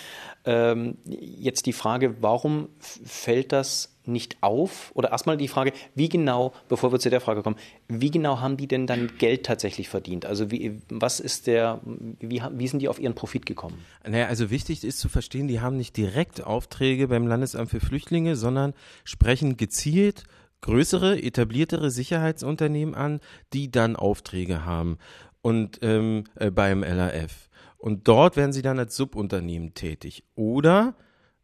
Ähm, 0.45 0.99
jetzt 1.05 1.67
die 1.67 1.73
Frage, 1.73 2.17
warum 2.21 2.69
fällt 2.81 3.53
das 3.53 3.97
nicht 4.05 4.37
auf? 4.43 4.93
Oder 4.95 5.11
erstmal 5.11 5.37
die 5.37 5.49
Frage, 5.49 5.73
wie 5.95 6.09
genau, 6.09 6.53
bevor 6.69 6.93
wir 6.93 6.99
zu 6.99 7.11
der 7.11 7.21
Frage 7.21 7.43
kommen, 7.43 7.57
wie 7.89 8.11
genau 8.11 8.41
haben 8.41 8.57
die 8.57 8.69
denn 8.69 8.87
dann 8.87 9.11
Geld 9.19 9.47
tatsächlich 9.47 9.89
verdient? 9.89 10.27
Also 10.27 10.51
wie, 10.51 10.81
was 10.89 11.19
ist 11.19 11.47
der, 11.47 11.81
wie, 12.21 12.43
wie 12.53 12.69
sind 12.69 12.81
die 12.81 12.89
auf 12.89 13.01
ihren 13.01 13.15
Profit 13.15 13.47
gekommen? 13.47 13.85
Naja, 14.07 14.27
also 14.27 14.51
wichtig 14.51 14.85
ist 14.85 15.01
zu 15.01 15.09
verstehen, 15.09 15.49
die 15.49 15.61
haben 15.61 15.77
nicht 15.77 15.97
direkt 15.97 16.45
Aufträge 16.45 17.09
beim 17.09 17.27
Landesamt 17.27 17.71
für 17.71 17.81
Flüchtlinge, 17.81 18.37
sondern 18.37 18.75
sprechen 19.05 19.57
gezielt 19.57 20.25
größere, 20.61 21.23
etabliertere 21.23 21.91
Sicherheitsunternehmen 21.91 22.95
an, 22.95 23.21
die 23.53 23.71
dann 23.71 23.97
Aufträge 23.97 24.65
haben 24.65 24.99
und 25.43 25.79
ähm, 25.83 26.25
äh, 26.35 26.51
beim 26.51 26.83
LAF. 26.83 27.49
Und 27.79 28.09
dort 28.09 28.37
werden 28.37 28.53
sie 28.53 28.63
dann 28.63 28.79
als 28.79 28.97
Subunternehmen 28.97 29.75
tätig 29.75 30.25
oder 30.35 30.97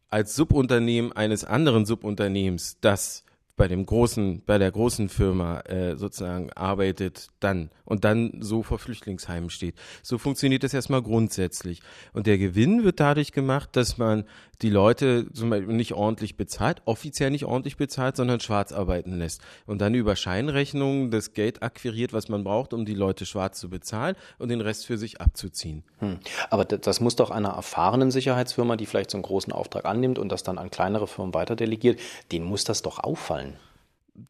als 0.09 0.35
Subunternehmen 0.35 1.11
eines 1.11 1.43
anderen 1.43 1.85
Subunternehmens, 1.85 2.79
das 2.81 3.23
bei 3.55 3.67
dem 3.67 3.85
großen, 3.85 4.43
bei 4.45 4.57
der 4.57 4.71
großen 4.71 5.09
Firma 5.09 5.59
äh, 5.61 5.95
sozusagen 5.95 6.51
arbeitet, 6.53 7.27
dann 7.39 7.69
und 7.85 8.03
dann 8.03 8.33
so 8.39 8.63
vor 8.63 8.79
Flüchtlingsheimen 8.79 9.49
steht. 9.49 9.75
So 10.01 10.17
funktioniert 10.17 10.63
das 10.63 10.73
erstmal 10.73 11.03
grundsätzlich. 11.03 11.81
Und 12.13 12.25
der 12.25 12.37
Gewinn 12.37 12.83
wird 12.83 12.99
dadurch 12.99 13.31
gemacht, 13.31 13.69
dass 13.73 13.97
man 13.97 14.25
die 14.61 14.69
Leute 14.69 15.27
zum 15.33 15.49
Beispiel 15.49 15.75
nicht 15.75 15.93
ordentlich 15.93 16.37
bezahlt, 16.37 16.81
offiziell 16.85 17.29
nicht 17.31 17.45
ordentlich 17.45 17.75
bezahlt, 17.75 18.15
sondern 18.15 18.39
schwarz 18.39 18.71
arbeiten 18.71 19.17
lässt. 19.17 19.41
Und 19.65 19.81
dann 19.81 19.93
über 19.93 20.15
Scheinrechnungen 20.15 21.11
das 21.11 21.33
Geld 21.33 21.61
akquiriert, 21.61 22.13
was 22.13 22.29
man 22.29 22.43
braucht, 22.43 22.73
um 22.73 22.85
die 22.85 22.93
Leute 22.93 23.25
schwarz 23.25 23.59
zu 23.59 23.69
bezahlen 23.69 24.15
und 24.39 24.49
den 24.49 24.61
Rest 24.61 24.85
für 24.85 24.97
sich 24.97 25.19
abzuziehen. 25.21 25.83
Hm. 25.99 26.19
Aber 26.49 26.65
das 26.65 27.01
muss 27.01 27.15
doch 27.15 27.29
einer 27.29 27.49
erfahrenen 27.49 28.09
Sicherheitsfirma, 28.09 28.77
die 28.77 28.85
vielleicht 28.85 29.11
so 29.11 29.17
einen 29.17 29.23
großen 29.23 29.51
Auftrag 29.51 29.85
annimmt 29.85 30.17
und 30.17 30.31
das 30.31 30.43
dann 30.43 30.57
an 30.57 30.71
kleinere 30.71 31.07
Firmen 31.07 31.33
weiterdelegiert, 31.33 31.99
denen 32.31 32.45
muss 32.45 32.63
das 32.63 32.81
doch 32.81 32.99
auffallen. 32.99 33.42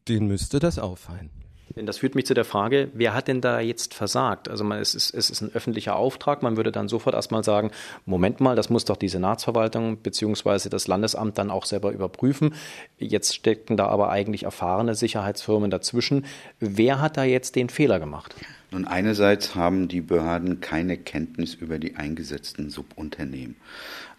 Den 0.08 0.26
müsste 0.26 0.58
das 0.58 0.78
auffallen. 0.78 1.30
Denn 1.76 1.86
das 1.86 1.98
führt 1.98 2.14
mich 2.14 2.26
zu 2.26 2.34
der 2.34 2.44
Frage, 2.44 2.88
wer 2.94 3.14
hat 3.14 3.26
denn 3.26 3.40
da 3.40 3.58
jetzt 3.58 3.94
versagt? 3.94 4.48
Also 4.48 4.62
man, 4.62 4.78
es, 4.78 4.94
ist, 4.94 5.12
es 5.12 5.28
ist 5.28 5.40
ein 5.40 5.50
öffentlicher 5.54 5.96
Auftrag, 5.96 6.42
man 6.42 6.56
würde 6.56 6.70
dann 6.70 6.88
sofort 6.88 7.16
erstmal 7.16 7.42
sagen, 7.42 7.72
Moment 8.06 8.40
mal, 8.40 8.54
das 8.54 8.70
muss 8.70 8.84
doch 8.84 8.96
die 8.96 9.08
Senatsverwaltung 9.08 9.96
bzw. 9.96 10.68
das 10.68 10.86
Landesamt 10.86 11.36
dann 11.36 11.50
auch 11.50 11.64
selber 11.64 11.90
überprüfen. 11.92 12.54
Jetzt 12.98 13.34
stecken 13.34 13.76
da 13.76 13.88
aber 13.88 14.10
eigentlich 14.10 14.44
erfahrene 14.44 14.94
Sicherheitsfirmen 14.94 15.70
dazwischen. 15.70 16.26
Wer 16.60 17.00
hat 17.00 17.16
da 17.16 17.24
jetzt 17.24 17.56
den 17.56 17.68
Fehler 17.68 17.98
gemacht? 17.98 18.36
Nun, 18.70 18.86
einerseits 18.86 19.54
haben 19.54 19.88
die 19.88 20.00
Behörden 20.00 20.60
keine 20.60 20.96
Kenntnis 20.96 21.54
über 21.54 21.78
die 21.78 21.96
eingesetzten 21.96 22.70
Subunternehmen. 22.70 23.56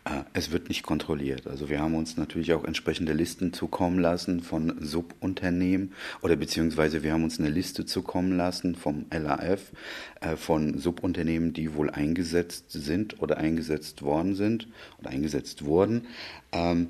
Äh, 0.05 0.23
es 0.33 0.51
wird 0.51 0.69
nicht 0.69 0.83
kontrolliert. 0.83 1.47
Also 1.47 1.69
wir 1.69 1.79
haben 1.79 1.95
uns 1.95 2.15
natürlich 2.15 2.53
auch 2.53 2.63
entsprechende 2.63 3.13
Listen 3.13 3.53
zukommen 3.53 3.99
lassen 3.99 4.41
von 4.41 4.77
Subunternehmen 4.79 5.93
oder 6.21 6.35
beziehungsweise 6.35 7.03
wir 7.03 7.11
haben 7.11 7.23
uns 7.23 7.39
eine 7.39 7.49
Liste 7.49 7.85
zukommen 7.85 8.37
lassen 8.37 8.75
vom 8.75 9.05
LAF 9.11 9.71
äh, 10.21 10.35
von 10.35 10.77
Subunternehmen, 10.77 11.53
die 11.53 11.73
wohl 11.73 11.89
eingesetzt 11.89 12.65
sind 12.69 13.21
oder 13.21 13.37
eingesetzt 13.37 14.03
worden 14.03 14.35
sind 14.35 14.67
oder 14.99 15.09
eingesetzt 15.09 15.65
wurden. 15.65 16.05
Ähm, 16.51 16.89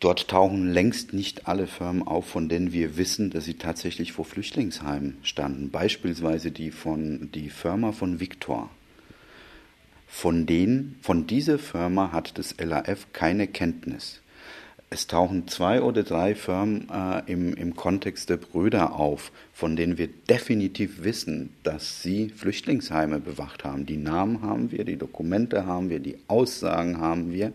dort 0.00 0.28
tauchen 0.28 0.72
längst 0.72 1.12
nicht 1.12 1.46
alle 1.46 1.68
Firmen 1.68 2.02
auf, 2.02 2.26
von 2.26 2.48
denen 2.48 2.72
wir 2.72 2.96
wissen, 2.96 3.30
dass 3.30 3.44
sie 3.44 3.54
tatsächlich 3.54 4.12
vor 4.12 4.24
Flüchtlingsheimen 4.24 5.18
standen. 5.22 5.70
Beispielsweise 5.70 6.50
die 6.50 6.72
von 6.72 7.30
die 7.32 7.50
Firma 7.50 7.92
von 7.92 8.18
Victor 8.18 8.70
von 10.10 10.44
denen, 10.44 10.98
von 11.02 11.26
dieser 11.26 11.58
Firma 11.58 12.12
hat 12.12 12.36
das 12.36 12.56
LAF 12.58 13.06
keine 13.12 13.46
Kenntnis. 13.46 14.20
Es 14.92 15.06
tauchen 15.06 15.46
zwei 15.46 15.82
oder 15.82 16.02
drei 16.02 16.34
Firmen 16.34 16.88
äh, 16.90 17.22
im, 17.30 17.54
im 17.54 17.76
Kontext 17.76 18.28
der 18.28 18.38
Brüder 18.38 18.96
auf, 18.96 19.30
von 19.54 19.76
denen 19.76 19.98
wir 19.98 20.08
definitiv 20.08 21.04
wissen, 21.04 21.50
dass 21.62 22.02
sie 22.02 22.30
Flüchtlingsheime 22.30 23.20
bewacht 23.20 23.62
haben. 23.62 23.86
Die 23.86 23.96
Namen 23.96 24.42
haben 24.42 24.72
wir, 24.72 24.84
die 24.84 24.96
Dokumente 24.96 25.64
haben 25.64 25.90
wir, 25.90 26.00
die 26.00 26.18
Aussagen 26.26 26.98
haben 26.98 27.32
wir. 27.32 27.52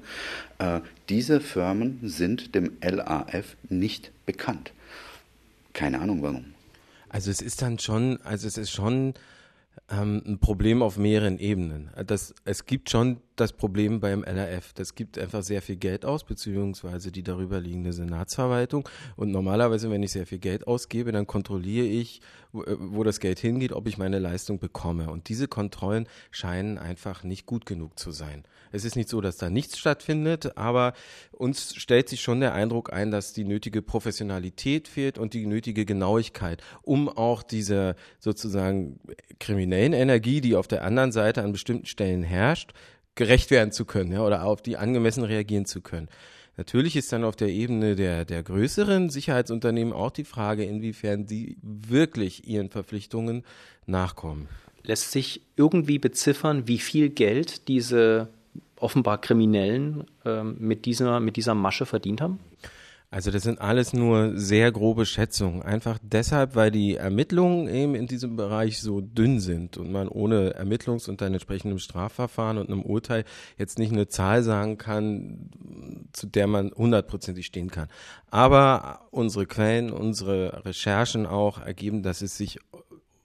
Äh, 0.60 0.80
diese 1.10 1.42
Firmen 1.42 2.00
sind 2.04 2.56
dem 2.56 2.72
LAF 2.82 3.58
nicht 3.68 4.12
bekannt. 4.26 4.72
Keine 5.74 6.00
Ahnung 6.00 6.22
warum. 6.22 6.46
Also 7.10 7.32
es 7.32 7.42
ist 7.42 7.62
dann 7.62 7.80
schon, 7.80 8.18
also 8.24 8.48
es 8.48 8.58
ist 8.58 8.72
schon 8.72 9.14
ähm, 9.90 10.22
ein 10.26 10.40
Problem 10.40 10.82
auf 10.82 10.98
mehreren 10.98 11.38
Ebenen. 11.38 11.92
Das, 12.08 12.34
es 12.44 12.66
gibt 12.66 12.90
schon 12.90 13.22
das 13.36 13.54
Problem 13.54 14.00
beim 14.00 14.24
LRF. 14.24 14.74
Das 14.74 14.96
gibt 14.96 15.18
einfach 15.18 15.44
sehr 15.44 15.62
viel 15.62 15.76
Geld 15.76 16.06
aus, 16.06 16.24
beziehungsweise 16.24 17.12
die 17.12 17.24
darüber 17.24 17.60
liegende 17.60 17.94
Senatsverwaltung. 17.94 18.88
Und 19.16 19.32
normalerweise, 19.32 19.90
wenn 19.90 20.04
ich 20.04 20.12
sehr 20.12 20.26
viel 20.26 20.40
Geld 20.40 20.68
ausgebe, 20.68 21.12
dann 21.12 21.28
kontrolliere 21.28 21.86
ich, 21.86 22.22
wo, 22.52 22.64
äh, 22.64 22.78
wo 22.80 23.04
das 23.04 23.20
Geld 23.20 23.40
hingeht, 23.40 23.74
ob 23.74 23.88
ich 23.88 23.98
meine 23.98 24.20
Leistung 24.20 24.60
bekomme. 24.60 25.10
Und 25.10 25.30
diese 25.30 25.48
Kontrollen 25.48 26.08
scheinen 26.32 26.78
einfach 26.78 27.24
nicht 27.24 27.46
gut 27.46 27.66
genug 27.66 28.00
zu 28.00 28.12
sein. 28.12 28.44
Es 28.72 28.84
ist 28.84 28.96
nicht 28.96 29.10
so, 29.10 29.22
dass 29.22 29.38
da 29.38 29.50
nichts 29.50 29.78
stattfindet, 29.78 30.58
aber 30.58 30.94
uns 31.32 31.76
stellt 31.76 32.10
sich 32.10 32.22
schon 32.22 32.40
der 32.40 32.54
Eindruck 32.54 32.92
ein, 32.92 33.12
dass 33.12 33.34
die 33.34 33.46
nötige 33.46 33.82
Professionalität 33.82 34.88
fehlt 34.88 35.18
und 35.18 35.34
die 35.34 35.46
nötige 35.46 35.86
Genauigkeit, 35.86 36.62
um 36.82 37.10
auch 37.10 37.44
dieser 37.44 37.96
sozusagen 38.20 39.00
kriminellen 39.40 39.94
Energie, 39.94 40.42
die 40.42 40.56
auf 40.56 40.68
der 40.68 40.84
anderen 40.84 41.12
Seite 41.12 41.44
an 41.44 41.52
bestimmten 41.52 41.86
Stellen 41.86 42.24
herrscht, 42.24 42.74
gerecht 43.16 43.52
werden 43.52 43.72
zu 43.72 43.86
können 43.86 44.12
ja, 44.12 44.22
oder 44.22 44.44
auf 44.44 44.62
die 44.62 44.78
angemessen 44.78 45.24
reagieren 45.24 45.66
zu 45.66 45.82
können. 45.82 46.10
Natürlich 46.58 46.96
ist 46.96 47.12
dann 47.12 47.26
auf 47.26 47.36
der 47.36 47.50
Ebene 47.50 47.96
der, 47.96 48.24
der 48.24 48.42
größeren 48.42 49.10
Sicherheitsunternehmen 49.10 49.94
auch 49.94 50.12
die 50.12 50.24
Frage, 50.24 50.64
inwiefern 50.64 51.28
sie 51.28 51.58
wirklich 51.62 52.48
ihren 52.48 52.70
Verpflichtungen 52.70 53.44
nachkommen. 53.86 54.48
Lässt 54.84 55.12
sich 55.12 55.42
irgendwie 55.58 56.00
beziffern, 56.00 56.68
wie 56.68 56.78
viel 56.78 57.10
Geld 57.10 57.68
diese 57.68 58.30
offenbar 58.78 59.20
Kriminellen 59.20 60.06
äh, 60.24 60.44
mit, 60.44 60.86
dieser, 60.86 61.20
mit 61.20 61.36
dieser 61.36 61.56
Masche 61.56 61.86
verdient 61.86 62.22
haben? 62.22 62.40
Also 63.16 63.32
das 63.32 63.44
sind 63.44 63.62
alles 63.62 63.94
nur 63.94 64.38
sehr 64.38 64.74
grobe 64.74 65.06
Schätzungen. 65.06 65.62
Einfach 65.62 66.00
deshalb, 66.02 66.54
weil 66.54 66.70
die 66.70 66.96
Ermittlungen 66.96 67.70
eben 67.70 67.96
in 67.96 68.08
diesem 68.08 68.36
Bereich 68.36 68.82
so 68.82 69.00
dünn 69.00 69.40
sind 69.40 69.78
und 69.78 69.90
man 69.90 70.10
ohne 70.10 70.60
Ermittlungs- 70.60 71.08
und 71.08 71.22
dann 71.22 71.32
entsprechendem 71.32 71.80
Strafverfahren 71.80 72.58
und 72.58 72.70
einem 72.70 72.82
Urteil 72.82 73.24
jetzt 73.58 73.80
nicht 73.80 73.94
eine 73.94 74.10
Zahl 74.10 74.44
sagen 74.44 74.78
kann, 74.78 75.50
zu 76.12 76.28
der 76.28 76.48
man 76.48 76.74
hundertprozentig 76.76 77.46
stehen 77.46 77.72
kann. 77.72 77.88
Aber 78.32 79.08
unsere 79.12 79.46
Quellen, 79.46 79.94
unsere 79.94 80.66
Recherchen 80.66 81.26
auch 81.26 81.62
ergeben, 81.62 82.04
dass 82.04 82.22
es 82.22 82.36
sich 82.36 82.60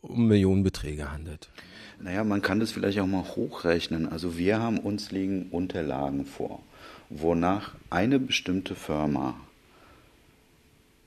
um 0.03 0.29
Millionenbeträge 0.29 1.11
handelt. 1.11 1.51
Naja, 1.99 2.23
man 2.23 2.43
kann 2.43 2.61
das 2.61 2.71
vielleicht 2.71 3.01
auch 3.01 3.09
mal 3.09 3.25
hochrechnen. 3.25 4.09
Also 4.09 4.39
wir 4.39 4.61
haben 4.61 4.79
uns 4.79 5.11
liegen 5.11 5.49
Unterlagen 5.51 6.27
vor, 6.27 6.61
wonach 7.09 7.75
eine 7.91 8.21
bestimmte 8.21 8.77
Firma 8.77 9.35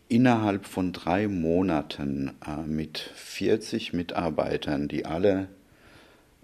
innerhalb 0.10 0.66
von 0.66 0.94
drei 0.94 1.28
Monaten 1.28 2.32
äh, 2.46 2.62
mit 2.68 2.98
40 2.98 3.94
Mitarbeitern, 3.94 4.88
die 4.88 5.06
alle 5.06 5.48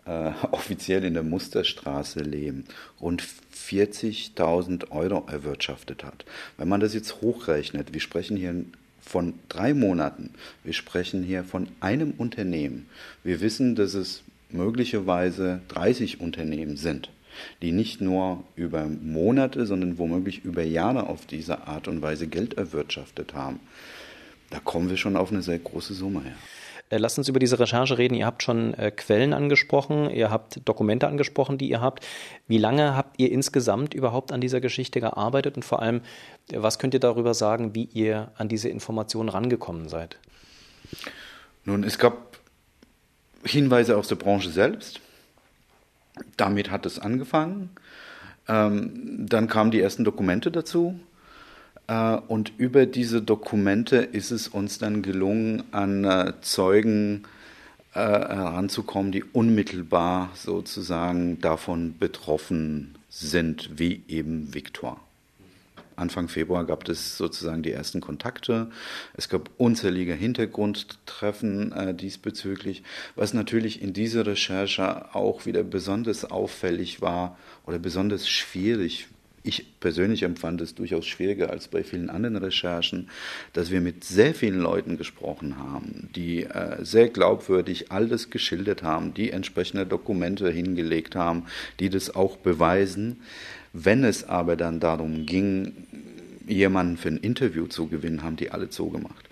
äh, 0.06 0.32
offiziell 0.52 1.04
in 1.04 1.14
der 1.14 1.24
Musterstraße 1.24 2.20
leben, 2.20 2.66
rund 3.00 3.24
40.000 3.24 4.92
Euro 4.92 5.26
erwirtschaftet 5.30 6.04
hat. 6.04 6.26
Wenn 6.58 6.68
man 6.68 6.80
das 6.80 6.94
jetzt 6.94 7.22
hochrechnet, 7.22 7.94
wir 7.94 8.02
sprechen 8.02 8.38
hier 8.38 8.66
von 9.02 9.34
drei 9.50 9.74
Monaten, 9.74 10.32
wir 10.64 10.74
sprechen 10.74 11.24
hier 11.24 11.44
von 11.44 11.68
einem 11.80 12.12
Unternehmen. 12.12 12.88
Wir 13.24 13.42
wissen, 13.42 13.76
dass 13.76 13.94
es 13.94 14.24
möglicherweise 14.52 15.62
30 15.70 16.20
Unternehmen 16.20 16.76
sind 16.78 17.10
die 17.62 17.72
nicht 17.72 18.02
nur 18.02 18.44
über 18.56 18.86
Monate, 18.86 19.66
sondern 19.66 19.98
womöglich 19.98 20.44
über 20.44 20.64
Jahre 20.64 21.08
auf 21.08 21.26
diese 21.26 21.68
Art 21.68 21.88
und 21.88 22.02
Weise 22.02 22.28
Geld 22.28 22.56
erwirtschaftet 22.56 23.34
haben. 23.34 23.60
Da 24.50 24.60
kommen 24.60 24.90
wir 24.90 24.98
schon 24.98 25.16
auf 25.16 25.32
eine 25.32 25.42
sehr 25.42 25.60
große 25.60 25.94
Summe 25.94 26.24
her. 26.24 26.36
Äh, 26.90 26.98
lasst 26.98 27.18
uns 27.18 27.28
über 27.28 27.40
diese 27.40 27.60
Recherche 27.60 27.98
reden. 27.98 28.16
Ihr 28.16 28.26
habt 28.26 28.44
schon 28.44 28.74
äh, 28.74 28.92
Quellen 28.92 29.34
angesprochen, 29.34 30.10
ihr 30.10 30.32
habt 30.32 30.68
Dokumente 30.68 31.08
angesprochen, 31.08 31.58
die 31.58 31.70
ihr 31.70 31.82
habt. 31.82 32.06
Wie 32.48 32.58
lange 32.58 32.96
habt 32.96 33.20
ihr 33.20 33.32
insgesamt 33.32 33.94
überhaupt 33.94 34.32
an 34.32 34.42
dieser 34.42 34.60
Geschichte 34.60 35.00
gearbeitet 35.00 35.56
und 35.56 35.64
vor 35.64 35.82
allem, 35.82 36.02
was 36.52 36.80
könnt 36.80 36.94
ihr 36.94 37.00
darüber 37.00 37.34
sagen, 37.34 37.76
wie 37.76 37.86
ihr 37.86 38.32
an 38.38 38.48
diese 38.50 38.70
Informationen 38.70 39.30
rangekommen 39.30 39.88
seid? 39.88 40.18
Nun, 41.66 41.84
es 41.84 42.00
gab 42.00 42.40
Hinweise 43.44 43.96
aus 43.96 44.08
der 44.08 44.16
Branche 44.16 44.50
selbst. 44.50 45.00
Damit 46.38 46.72
hat 46.72 46.86
es 46.86 47.00
angefangen. 47.00 47.70
Ähm, 48.48 49.26
dann 49.28 49.48
kamen 49.48 49.72
die 49.72 49.82
ersten 49.82 50.04
Dokumente 50.04 50.52
dazu. 50.52 51.00
Äh, 51.88 52.18
und 52.28 52.54
über 52.58 52.86
diese 52.86 53.22
Dokumente 53.22 53.98
ist 53.98 54.32
es 54.32 54.48
uns 54.48 54.78
dann 54.78 55.02
gelungen, 55.02 55.64
an 55.72 56.06
äh, 56.06 56.34
Zeugen 56.42 57.24
äh, 57.94 58.00
heranzukommen, 58.00 59.12
die 59.12 59.24
unmittelbar 59.24 60.30
sozusagen 60.36 61.42
davon 61.42 61.98
betroffen 61.98 62.96
sind, 63.10 63.80
wie 63.80 64.04
eben 64.08 64.54
Viktor. 64.54 65.00
Anfang 66.00 66.28
Februar 66.28 66.66
gab 66.66 66.88
es 66.90 67.18
sozusagen 67.18 67.62
die 67.62 67.72
ersten 67.72 68.02
Kontakte. 68.02 68.70
Es 69.16 69.30
gab 69.30 69.50
unzählige 69.58 70.14
Hintergrundtreffen 70.14 71.72
äh, 71.72 71.94
diesbezüglich, 71.94 72.84
was 73.16 73.34
natürlich 73.34 73.82
in 73.82 73.94
dieser 73.94 74.26
Recherche 74.26 75.14
auch 75.14 75.46
wieder 75.46 75.64
besonders 75.64 76.26
auffällig 76.26 77.02
war 77.02 77.38
oder 77.66 77.80
besonders 77.80 78.28
schwierig. 78.28 79.08
Ich 79.44 79.80
persönlich 79.80 80.24
empfand 80.24 80.60
es 80.62 80.76
durchaus 80.76 81.06
schwieriger 81.06 81.50
als 81.50 81.70
bei 81.70 81.84
vielen 81.84 82.10
anderen 82.10 82.36
Recherchen, 82.36 83.10
dass 83.54 83.72
wir 83.72 83.80
mit 83.80 84.04
sehr 84.04 84.34
vielen 84.34 84.60
Leuten 84.60 84.98
gesprochen 84.98 85.58
haben, 85.58 86.10
die 86.16 86.44
äh, 86.44 86.84
sehr 86.84 87.10
glaubwürdig 87.10 87.92
alles 87.92 88.30
geschildert 88.30 88.84
haben, 88.84 89.14
die 89.14 89.32
entsprechende 89.32 89.86
Dokumente 89.86 90.50
hingelegt 90.52 91.16
haben, 91.16 91.46
die 91.80 91.90
das 91.90 92.14
auch 92.14 92.38
beweisen. 92.38 93.22
Wenn 93.74 94.04
es 94.04 94.24
aber 94.24 94.56
dann 94.56 94.80
darum 94.80 95.26
ging, 95.26 95.74
jemanden 96.48 96.98
für 96.98 97.10
ein 97.10 97.18
Interview 97.18 97.68
zu 97.68 97.88
gewinnen, 97.88 98.24
haben 98.24 98.36
die 98.36 98.52
alle 98.52 98.70
zugemacht. 98.70 99.30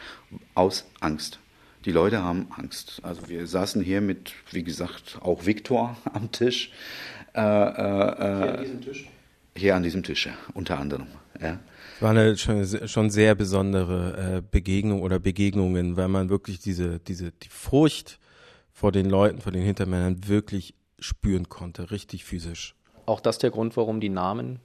Aus 0.54 0.86
Angst. 1.00 1.40
Die 1.86 1.92
Leute 1.92 2.22
haben 2.22 2.48
Angst. 2.56 3.00
Also 3.04 3.30
wir 3.30 3.48
saßen 3.48 3.82
hier 3.82 4.02
mit, 4.02 4.34
wie 4.52 4.64
gesagt, 4.64 5.20
auch 5.22 5.46
Viktor 5.46 5.98
am 6.14 6.32
Tisch. 6.32 6.72
Äh, 7.34 7.42
äh, 7.42 7.46
hier 7.46 8.56
an 8.56 8.64
diesem 8.64 8.82
Tisch? 8.82 9.08
Hier 9.56 9.76
an 9.76 9.84
diesem 9.84 10.04
Tisch, 10.04 10.26
ja, 10.28 10.34
unter 10.54 10.78
anderem. 10.78 11.08
Ja. 11.42 11.60
War 12.00 12.12
eine 12.12 12.38
schon, 12.38 12.66
schon 12.88 13.10
sehr 13.10 13.34
besondere 13.34 14.38
äh, 14.38 14.42
Begegnung 14.42 15.02
oder 15.02 15.20
Begegnungen, 15.20 15.98
weil 15.98 16.08
man 16.08 16.30
wirklich 16.30 16.60
diese, 16.60 17.00
diese, 17.00 17.32
die 17.32 17.50
Furcht 17.50 18.20
vor 18.72 18.92
den 18.92 19.10
Leuten, 19.10 19.42
vor 19.42 19.52
den 19.52 19.64
Hintermännern 19.64 20.28
wirklich 20.28 20.76
spüren 21.00 21.50
konnte, 21.50 21.90
richtig 21.90 22.26
physisch. 22.26 22.76
Auch 23.08 23.20
das 23.20 23.40
der 23.40 23.50
Grund, 23.50 23.76
warum 23.76 24.00
die 24.00 24.10
Namen 24.10 24.60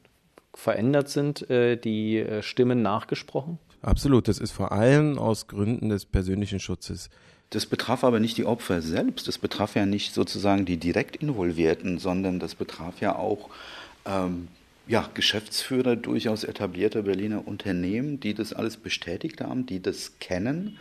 verändert 0.52 1.08
sind, 1.08 1.48
äh, 1.48 1.76
die 1.76 2.18
äh, 2.18 2.42
Stimmen 2.42 2.82
nachgesprochen? 2.82 3.58
Absolut, 3.80 4.28
das 4.28 4.38
ist 4.38 4.50
vor 4.52 4.72
allem 4.72 5.18
aus 5.18 5.46
Gründen 5.46 5.88
des 5.88 6.04
persönlichen 6.04 6.60
Schutzes. 6.60 7.08
Das 7.50 7.66
betraf 7.66 8.04
aber 8.04 8.20
nicht 8.20 8.36
die 8.36 8.44
Opfer 8.44 8.82
selbst, 8.82 9.28
das 9.28 9.38
betraf 9.38 9.76
ja 9.76 9.86
nicht 9.86 10.12
sozusagen 10.12 10.64
die 10.64 10.76
direkt 10.76 11.16
Involvierten, 11.16 11.98
sondern 11.98 12.38
das 12.38 12.54
betraf 12.54 13.00
ja 13.00 13.16
auch 13.16 13.48
ähm, 14.06 14.48
ja, 14.86 15.08
Geschäftsführer 15.14 15.94
durchaus 15.94 16.42
etablierter 16.42 17.02
Berliner 17.02 17.46
Unternehmen, 17.46 18.18
die 18.18 18.34
das 18.34 18.52
alles 18.52 18.76
bestätigt 18.76 19.40
haben, 19.40 19.64
die 19.64 19.80
das 19.80 20.18
kennen, 20.18 20.78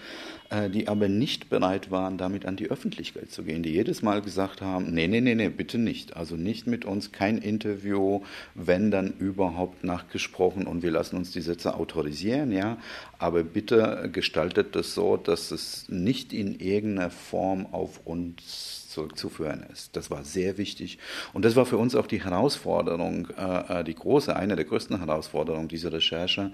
äh, 0.50 0.70
die 0.70 0.88
aber 0.88 1.08
nicht 1.08 1.50
bereit 1.50 1.92
waren, 1.92 2.18
damit 2.18 2.46
an 2.46 2.56
die 2.56 2.72
Öffentlichkeit 2.72 3.32
zu 3.32 3.44
gehen, 3.44 3.62
die 3.62 3.70
jedes 3.70 4.02
Mal 4.02 4.22
gesagt 4.22 4.62
haben, 4.62 4.92
nee, 4.92 5.08
nee, 5.08 5.22
nee, 5.22 5.36
nee, 5.36 5.50
bitte 5.50 5.78
nicht. 5.78 6.18
Also 6.18 6.36
nicht 6.36 6.66
mit 6.66 6.84
uns, 6.84 7.12
kein 7.12 7.38
Interview, 7.38 8.22
wenn 8.56 8.90
dann 8.90 9.14
überhaupt 9.20 9.84
nachgesprochen 9.84 10.66
und 10.66 10.82
wir 10.82 10.92
lassen 10.92 11.16
uns 11.16 11.32
die 11.32 11.42
Sätze 11.42 11.76
autorisieren, 11.76 12.52
ja, 12.52 12.78
aber 13.20 13.44
bitte 13.44 14.10
gestaltet 14.12 14.76
das 14.76 14.96
so, 14.96 15.16
dass 15.16 15.52
es 15.52 15.88
nicht 15.90 16.34
in 16.34 16.60
irgendeiner 16.60 17.12
Form 17.12 17.68
auf 17.72 18.02
uns 18.06 18.82
zurückzuführen 18.92 19.66
ist. 19.72 19.96
Das 19.96 20.12
war 20.12 20.24
sehr 20.24 20.58
wichtig. 20.58 21.00
Und 21.34 21.46
das 21.46 21.56
war 21.56 21.66
für 21.66 21.78
uns 21.78 21.96
auch 21.96 22.08
die 22.08 22.24
Herausforderung, 22.24 23.30
äh, 23.38 23.80
äh, 23.80 23.84
die 23.92 23.96
große, 23.96 24.36
eine 24.36 24.56
der 24.56 24.66
größten 24.66 24.98
Herausforderungen 25.00 25.68
dieser 25.68 25.92
Recherche, 25.92 26.54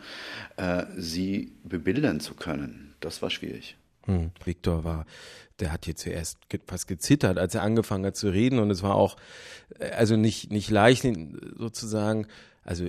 äh, 0.58 0.86
sie 0.98 1.54
bebildern 1.64 2.20
zu 2.20 2.34
können. 2.34 2.96
Das 3.00 3.22
war 3.22 3.30
schwierig. 3.30 3.78
Hm, 4.06 4.32
Viktor 4.44 4.84
war, 4.84 5.06
der 5.60 5.72
hat 5.72 5.86
hier 5.86 5.96
zuerst 5.96 6.40
fast 6.66 6.88
gezittert, 6.88 7.38
als 7.38 7.54
er 7.54 7.62
angefangen 7.62 8.06
hat 8.06 8.16
zu 8.16 8.30
reden. 8.30 8.60
Und 8.60 8.72
es 8.72 8.82
war 8.82 8.96
auch, 8.96 9.18
äh, 9.80 9.92
also 9.92 10.16
nicht, 10.16 10.52
nicht 10.52 10.70
leicht, 10.70 11.08
sozusagen, 11.58 12.28
also 12.64 12.88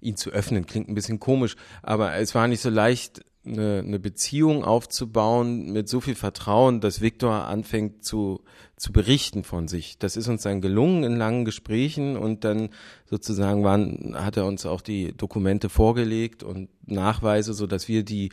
ihn 0.00 0.16
zu 0.16 0.30
öffnen, 0.30 0.66
klingt 0.66 0.88
ein 0.88 0.94
bisschen 0.94 1.18
komisch, 1.18 1.56
aber 1.82 2.14
es 2.16 2.34
war 2.34 2.46
nicht 2.46 2.60
so 2.60 2.70
leicht, 2.70 3.24
eine, 3.46 3.82
eine 3.86 3.98
Beziehung 3.98 4.64
aufzubauen 4.64 5.72
mit 5.72 5.88
so 5.88 6.00
viel 6.00 6.14
Vertrauen, 6.14 6.80
dass 6.80 7.00
Viktor 7.00 7.46
anfängt 7.46 8.04
zu, 8.04 8.42
zu 8.76 8.92
berichten 8.92 9.44
von 9.44 9.68
sich. 9.68 9.98
Das 9.98 10.16
ist 10.16 10.28
uns 10.28 10.42
dann 10.42 10.60
gelungen 10.60 11.04
in 11.04 11.16
langen 11.16 11.44
Gesprächen 11.44 12.16
und 12.16 12.44
dann 12.44 12.70
sozusagen 13.06 13.64
waren, 13.64 14.14
hat 14.14 14.36
er 14.36 14.46
uns 14.46 14.66
auch 14.66 14.80
die 14.80 15.16
Dokumente 15.16 15.68
vorgelegt 15.68 16.42
und 16.42 16.68
Nachweise, 16.86 17.54
so 17.54 17.66
dass 17.66 17.88
wir 17.88 18.02
die, 18.02 18.30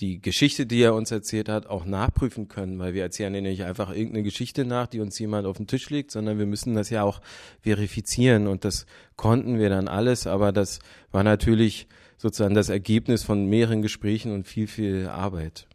die 0.00 0.20
Geschichte, 0.20 0.66
die 0.66 0.82
er 0.82 0.94
uns 0.94 1.10
erzählt 1.10 1.48
hat, 1.48 1.66
auch 1.66 1.84
nachprüfen 1.84 2.48
können, 2.48 2.78
weil 2.78 2.94
wir 2.94 3.02
erzählen 3.02 3.34
ja 3.34 3.40
nicht 3.40 3.64
einfach 3.64 3.90
irgendeine 3.90 4.22
Geschichte 4.22 4.64
nach, 4.64 4.86
die 4.86 5.00
uns 5.00 5.18
jemand 5.18 5.46
auf 5.46 5.56
den 5.56 5.66
Tisch 5.66 5.90
legt, 5.90 6.10
sondern 6.10 6.38
wir 6.38 6.46
müssen 6.46 6.74
das 6.74 6.90
ja 6.90 7.02
auch 7.02 7.20
verifizieren 7.60 8.46
und 8.46 8.64
das 8.64 8.86
konnten 9.16 9.58
wir 9.58 9.68
dann 9.68 9.88
alles, 9.88 10.26
aber 10.26 10.52
das 10.52 10.78
war 11.10 11.24
natürlich 11.24 11.88
sozusagen 12.18 12.54
das 12.54 12.68
Ergebnis 12.68 13.22
von 13.22 13.46
mehreren 13.46 13.80
Gesprächen 13.80 14.32
und 14.32 14.46
viel, 14.46 14.66
viel 14.66 15.08
Arbeit. 15.08 15.66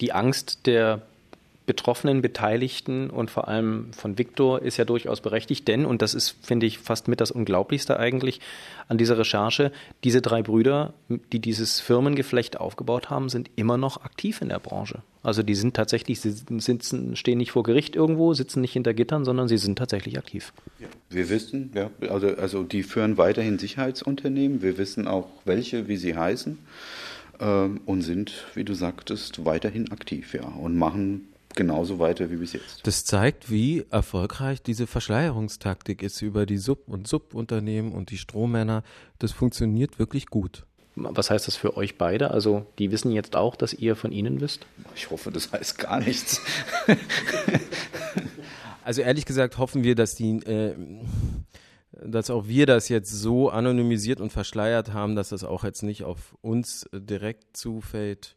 Die 0.00 0.12
Angst 0.12 0.66
der 0.66 1.02
Betroffenen, 1.64 2.22
Beteiligten 2.22 3.08
und 3.08 3.30
vor 3.30 3.46
allem 3.46 3.92
von 3.92 4.18
Viktor 4.18 4.62
ist 4.62 4.78
ja 4.78 4.84
durchaus 4.84 5.20
berechtigt, 5.20 5.68
denn, 5.68 5.86
und 5.86 6.02
das 6.02 6.14
ist, 6.14 6.36
finde 6.42 6.66
ich, 6.66 6.78
fast 6.78 7.06
mit 7.06 7.20
das 7.20 7.30
Unglaublichste 7.30 7.98
eigentlich 7.98 8.40
an 8.88 8.98
dieser 8.98 9.16
Recherche, 9.16 9.70
diese 10.02 10.20
drei 10.20 10.42
Brüder, 10.42 10.92
die 11.08 11.38
dieses 11.38 11.78
Firmengeflecht 11.78 12.58
aufgebaut 12.58 13.10
haben, 13.10 13.28
sind 13.28 13.48
immer 13.54 13.76
noch 13.76 14.04
aktiv 14.04 14.42
in 14.42 14.48
der 14.48 14.58
Branche. 14.58 15.02
Also 15.22 15.44
die 15.44 15.54
sind 15.54 15.74
tatsächlich, 15.74 16.20
sie 16.20 16.34
sitzen, 16.58 17.14
stehen 17.14 17.38
nicht 17.38 17.52
vor 17.52 17.62
Gericht 17.62 17.94
irgendwo, 17.94 18.34
sitzen 18.34 18.60
nicht 18.60 18.72
hinter 18.72 18.92
Gittern, 18.92 19.24
sondern 19.24 19.46
sie 19.46 19.58
sind 19.58 19.78
tatsächlich 19.78 20.18
aktiv. 20.18 20.52
Ja, 20.80 20.88
wir 21.10 21.30
wissen, 21.30 21.70
ja, 21.74 21.90
also, 22.10 22.28
also 22.28 22.64
die 22.64 22.82
führen 22.82 23.18
weiterhin 23.18 23.58
Sicherheitsunternehmen, 23.58 24.62
wir 24.62 24.78
wissen 24.78 25.06
auch 25.06 25.28
welche, 25.44 25.86
wie 25.86 25.96
sie 25.96 26.16
heißen 26.16 26.58
ähm, 27.38 27.80
und 27.86 28.02
sind, 28.02 28.46
wie 28.54 28.64
du 28.64 28.74
sagtest, 28.74 29.44
weiterhin 29.44 29.92
aktiv, 29.92 30.34
ja, 30.34 30.42
und 30.44 30.76
machen 30.76 31.28
genauso 31.54 31.98
weiter 31.98 32.30
wie 32.30 32.36
bis 32.36 32.52
jetzt. 32.52 32.86
Das 32.86 33.04
zeigt, 33.04 33.50
wie 33.50 33.84
erfolgreich 33.90 34.62
diese 34.62 34.86
Verschleierungstaktik 34.86 36.02
ist 36.02 36.22
über 36.22 36.46
die 36.46 36.58
Sub- 36.58 36.88
und 36.88 37.06
Subunternehmen 37.06 37.92
und 37.92 38.10
die 38.10 38.18
Strohmänner. 38.18 38.82
Das 39.18 39.32
funktioniert 39.32 39.98
wirklich 39.98 40.26
gut. 40.26 40.64
Was 40.94 41.30
heißt 41.30 41.48
das 41.48 41.56
für 41.56 41.76
euch 41.76 41.96
beide? 41.96 42.30
Also, 42.30 42.66
die 42.78 42.90
wissen 42.90 43.12
jetzt 43.12 43.34
auch, 43.34 43.56
dass 43.56 43.72
ihr 43.72 43.96
von 43.96 44.12
ihnen 44.12 44.40
wisst? 44.40 44.66
Ich 44.94 45.10
hoffe, 45.10 45.30
das 45.30 45.50
heißt 45.50 45.78
gar 45.78 46.00
nichts. 46.00 46.42
also, 48.84 49.00
ehrlich 49.00 49.24
gesagt, 49.24 49.58
hoffen 49.58 49.84
wir, 49.84 49.94
dass 49.94 50.14
die. 50.14 50.36
Äh, 50.38 50.74
dass 52.04 52.30
auch 52.30 52.48
wir 52.48 52.66
das 52.66 52.88
jetzt 52.88 53.10
so 53.10 53.48
anonymisiert 53.50 54.20
und 54.20 54.32
verschleiert 54.32 54.92
haben, 54.92 55.14
dass 55.14 55.28
das 55.28 55.44
auch 55.44 55.62
jetzt 55.62 55.82
nicht 55.82 56.04
auf 56.04 56.36
uns 56.40 56.88
direkt 56.92 57.56
zufällt. 57.56 58.34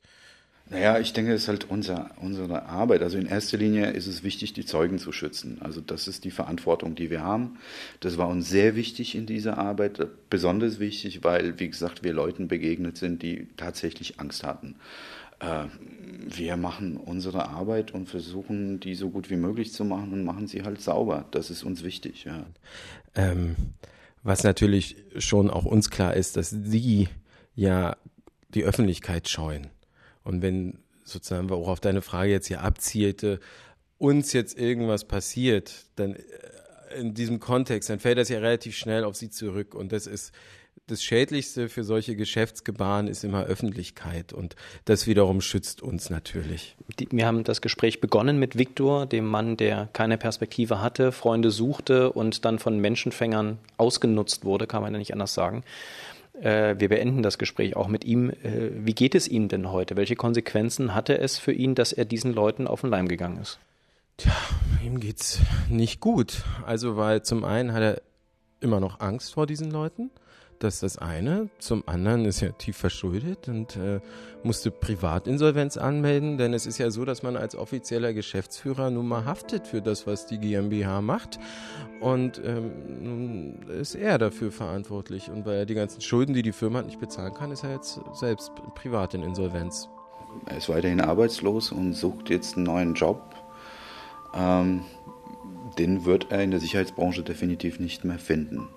Naja, 0.67 0.97
ich 0.99 1.13
denke, 1.13 1.31
es 1.31 1.43
ist 1.43 1.47
halt 1.47 1.69
unser, 1.69 2.09
unsere 2.19 2.65
Arbeit. 2.65 3.03
Also 3.03 3.19
in 3.19 3.27
erster 3.27 3.57
Linie 3.57 3.91
ist 3.91 4.07
es 4.07 4.23
wichtig, 4.23 4.53
die 4.53 4.65
Zeugen 4.65 4.97
zu 4.97 5.11
schützen. 5.11 5.59
Also 5.61 5.79
das 5.79 6.07
ist 6.07 6.23
die 6.23 6.31
Verantwortung, 6.31 6.95
die 6.95 7.11
wir 7.11 7.23
haben. 7.23 7.59
Das 7.99 8.17
war 8.17 8.27
uns 8.27 8.49
sehr 8.49 8.75
wichtig 8.75 9.13
in 9.13 9.27
dieser 9.27 9.59
Arbeit, 9.59 10.07
besonders 10.29 10.79
wichtig, 10.79 11.23
weil, 11.23 11.59
wie 11.59 11.69
gesagt, 11.69 12.03
wir 12.03 12.13
Leuten 12.13 12.47
begegnet 12.47 12.97
sind, 12.97 13.21
die 13.21 13.47
tatsächlich 13.57 14.19
Angst 14.19 14.43
hatten. 14.43 14.75
Äh, 15.39 15.65
wir 16.35 16.57
machen 16.57 16.97
unsere 16.97 17.47
Arbeit 17.47 17.93
und 17.93 18.09
versuchen, 18.09 18.79
die 18.79 18.95
so 18.95 19.11
gut 19.11 19.29
wie 19.29 19.35
möglich 19.35 19.71
zu 19.71 19.85
machen 19.85 20.13
und 20.13 20.23
machen 20.23 20.47
sie 20.47 20.63
halt 20.63 20.81
sauber. 20.81 21.25
Das 21.29 21.51
ist 21.51 21.63
uns 21.63 21.83
wichtig. 21.83 22.25
Ja. 22.25 22.43
Ähm, 23.13 23.55
was 24.23 24.43
natürlich 24.43 24.95
schon 25.19 25.51
auch 25.51 25.65
uns 25.65 25.91
klar 25.91 26.15
ist, 26.15 26.37
dass 26.37 26.49
Sie 26.49 27.07
ja 27.53 27.95
die 28.55 28.63
Öffentlichkeit 28.63 29.29
scheuen. 29.29 29.67
Und 30.25 30.41
wenn 30.41 30.79
sozusagen, 31.05 31.49
auch 31.51 31.69
auf 31.69 31.79
deine 31.79 32.01
Frage 32.01 32.31
jetzt 32.31 32.47
hier 32.47 32.61
abzielte, 32.61 33.39
uns 33.97 34.33
jetzt 34.33 34.59
irgendwas 34.59 35.05
passiert, 35.05 35.85
dann 35.95 36.15
äh, 36.15 36.99
in 36.99 37.13
diesem 37.13 37.39
Kontext, 37.39 37.89
dann 37.89 37.99
fällt 37.99 38.17
das 38.17 38.29
ja 38.29 38.39
relativ 38.39 38.75
schnell 38.75 39.05
auf 39.05 39.15
sie 39.15 39.29
zurück. 39.29 39.73
Und 39.73 39.91
das 39.93 40.07
ist 40.07 40.33
das 40.87 41.03
Schädlichste 41.03 41.69
für 41.69 41.83
solche 41.83 42.15
Geschäftsgebaren 42.15 43.07
ist 43.07 43.23
immer 43.23 43.43
Öffentlichkeit 43.45 44.33
und 44.33 44.55
das 44.85 45.07
wiederum 45.07 45.41
schützt 45.41 45.81
uns 45.81 46.09
natürlich. 46.09 46.75
Wir 47.09 47.25
haben 47.25 47.43
das 47.43 47.61
Gespräch 47.61 48.01
begonnen 48.01 48.37
mit 48.37 48.57
Viktor, 48.57 49.05
dem 49.05 49.25
Mann, 49.25 49.57
der 49.57 49.89
keine 49.93 50.17
Perspektive 50.17 50.81
hatte, 50.81 51.11
Freunde 51.11 51.49
suchte 51.49 52.11
und 52.11 52.45
dann 52.45 52.59
von 52.59 52.79
Menschenfängern 52.79 53.57
ausgenutzt 53.77 54.45
wurde, 54.45 54.67
kann 54.67 54.81
man 54.83 54.93
ja 54.93 54.99
nicht 54.99 55.13
anders 55.13 55.33
sagen. 55.33 55.63
Äh, 56.41 56.75
wir 56.79 56.89
beenden 56.89 57.23
das 57.23 57.37
Gespräch 57.37 57.75
auch 57.75 57.87
mit 57.87 58.03
ihm. 58.05 58.29
Äh, 58.29 58.71
wie 58.73 58.93
geht 58.93 59.15
es 59.15 59.27
ihm 59.27 59.47
denn 59.47 59.71
heute? 59.71 59.95
Welche 59.95 60.15
Konsequenzen 60.15 60.93
hatte 60.93 61.17
es 61.17 61.37
für 61.37 61.53
ihn, 61.53 61.75
dass 61.75 61.93
er 61.93 62.05
diesen 62.05 62.33
Leuten 62.33 62.67
auf 62.67 62.81
den 62.81 62.89
Leim 62.89 63.07
gegangen 63.07 63.37
ist? 63.41 63.59
Tja, 64.17 64.33
ihm 64.83 64.99
geht's 64.99 65.39
nicht 65.69 65.99
gut. 65.99 66.43
Also, 66.65 66.97
weil 66.97 67.23
zum 67.23 67.43
einen 67.43 67.73
hat 67.73 67.81
er 67.81 68.01
immer 68.61 68.79
noch 68.79 68.99
Angst 68.99 69.33
vor 69.33 69.45
diesen 69.45 69.71
Leuten. 69.71 70.09
Das 70.59 70.75
ist 70.75 70.83
das 70.83 70.97
eine. 70.97 71.49
Zum 71.59 71.83
anderen 71.85 72.25
ist 72.25 72.41
er 72.41 72.57
tief 72.57 72.77
verschuldet 72.77 73.49
und 73.49 73.75
äh, 73.75 73.99
musste 74.43 74.71
Privatinsolvenz 74.71 75.75
anmelden, 75.75 76.37
denn 76.37 76.53
es 76.53 76.65
ist 76.65 76.77
ja 76.77 76.91
so, 76.91 77.03
dass 77.03 77.23
man 77.23 77.35
als 77.35 77.55
offizieller 77.55 78.13
Geschäftsführer 78.13 78.89
nun 78.89 79.07
mal 79.07 79.25
haftet 79.25 79.67
für 79.67 79.81
das, 79.81 80.07
was 80.07 80.27
die 80.27 80.37
GmbH 80.37 81.01
macht. 81.01 81.39
Und 81.99 82.41
ähm, 82.45 82.71
nun 83.01 83.63
ist 83.69 83.95
er 83.95 84.17
dafür 84.17 84.51
verantwortlich. 84.51 85.29
Und 85.29 85.45
weil 85.45 85.57
er 85.57 85.65
die 85.65 85.75
ganzen 85.75 86.01
Schulden, 86.01 86.33
die 86.33 86.41
die 86.41 86.53
Firma 86.53 86.79
hat, 86.79 86.85
nicht 86.85 86.99
bezahlen 86.99 87.33
kann, 87.33 87.51
ist 87.51 87.63
er 87.63 87.73
jetzt 87.73 87.99
selbst 88.13 88.51
privat 88.75 89.13
in 89.13 89.23
Insolvenz. 89.23 89.89
Er 90.45 90.57
ist 90.57 90.69
weiterhin 90.69 91.01
arbeitslos 91.01 91.71
und 91.71 91.93
sucht 91.93 92.29
jetzt 92.29 92.55
einen 92.55 92.65
neuen 92.65 92.93
Job. 92.93 93.35
Ähm, 94.33 94.81
den 95.77 96.05
wird 96.05 96.31
er 96.31 96.43
in 96.43 96.51
der 96.51 96.59
Sicherheitsbranche 96.59 97.23
definitiv 97.23 97.79
nicht 97.79 98.05
mehr 98.05 98.19
finden. 98.19 98.69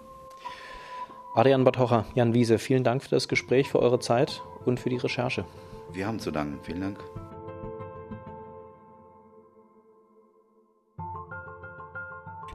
Adrian 1.39 1.63
Batocha, 1.63 2.05
Jan 2.17 2.35
Wiese, 2.35 2.59
vielen 2.59 2.83
Dank 2.83 3.01
für 3.01 3.11
das 3.11 3.29
Gespräch, 3.29 3.69
für 3.69 3.79
eure 3.79 4.01
Zeit 4.01 4.43
und 4.65 4.81
für 4.81 4.91
die 4.91 4.97
Recherche. 4.97 5.45
Wir 5.93 6.05
haben 6.05 6.19
zu 6.19 6.33
danken. 6.33 6.59
Vielen 6.65 6.81
Dank. 6.81 6.99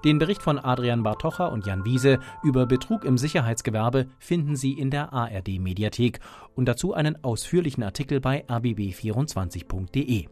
Den 0.04 0.20
Bericht 0.20 0.42
von 0.42 0.60
Adrian 0.60 1.02
Bartocha 1.02 1.46
und 1.46 1.66
Jan 1.66 1.86
Wiese 1.86 2.20
über 2.44 2.66
Betrug 2.66 3.06
im 3.06 3.18
Sicherheitsgewerbe 3.18 4.08
finden 4.20 4.58
Sie 4.58 4.74
in 4.74 4.90
der 4.90 5.14
ARD 5.14 5.60
Mediathek 5.60 6.20
und 6.56 6.66
dazu 6.66 6.94
einen 6.94 7.24
ausführlichen 7.24 7.84
Artikel 7.84 8.20
bei 8.20 8.46
rbb24.de. 8.48 10.26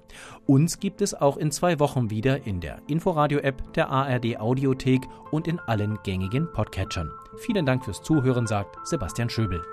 Uns 0.45 0.79
gibt 0.79 1.01
es 1.01 1.13
auch 1.13 1.37
in 1.37 1.51
zwei 1.51 1.79
Wochen 1.79 2.09
wieder 2.09 2.45
in 2.45 2.59
der 2.59 2.79
Inforadio-App, 2.87 3.73
der 3.73 3.89
ARD 3.89 4.39
Audiothek 4.39 5.03
und 5.31 5.47
in 5.47 5.59
allen 5.59 5.97
gängigen 6.03 6.51
Podcatchern. 6.51 7.09
Vielen 7.37 7.65
Dank 7.65 7.85
fürs 7.85 8.01
Zuhören, 8.01 8.47
sagt 8.47 8.75
Sebastian 8.85 9.29
Schöbel. 9.29 9.63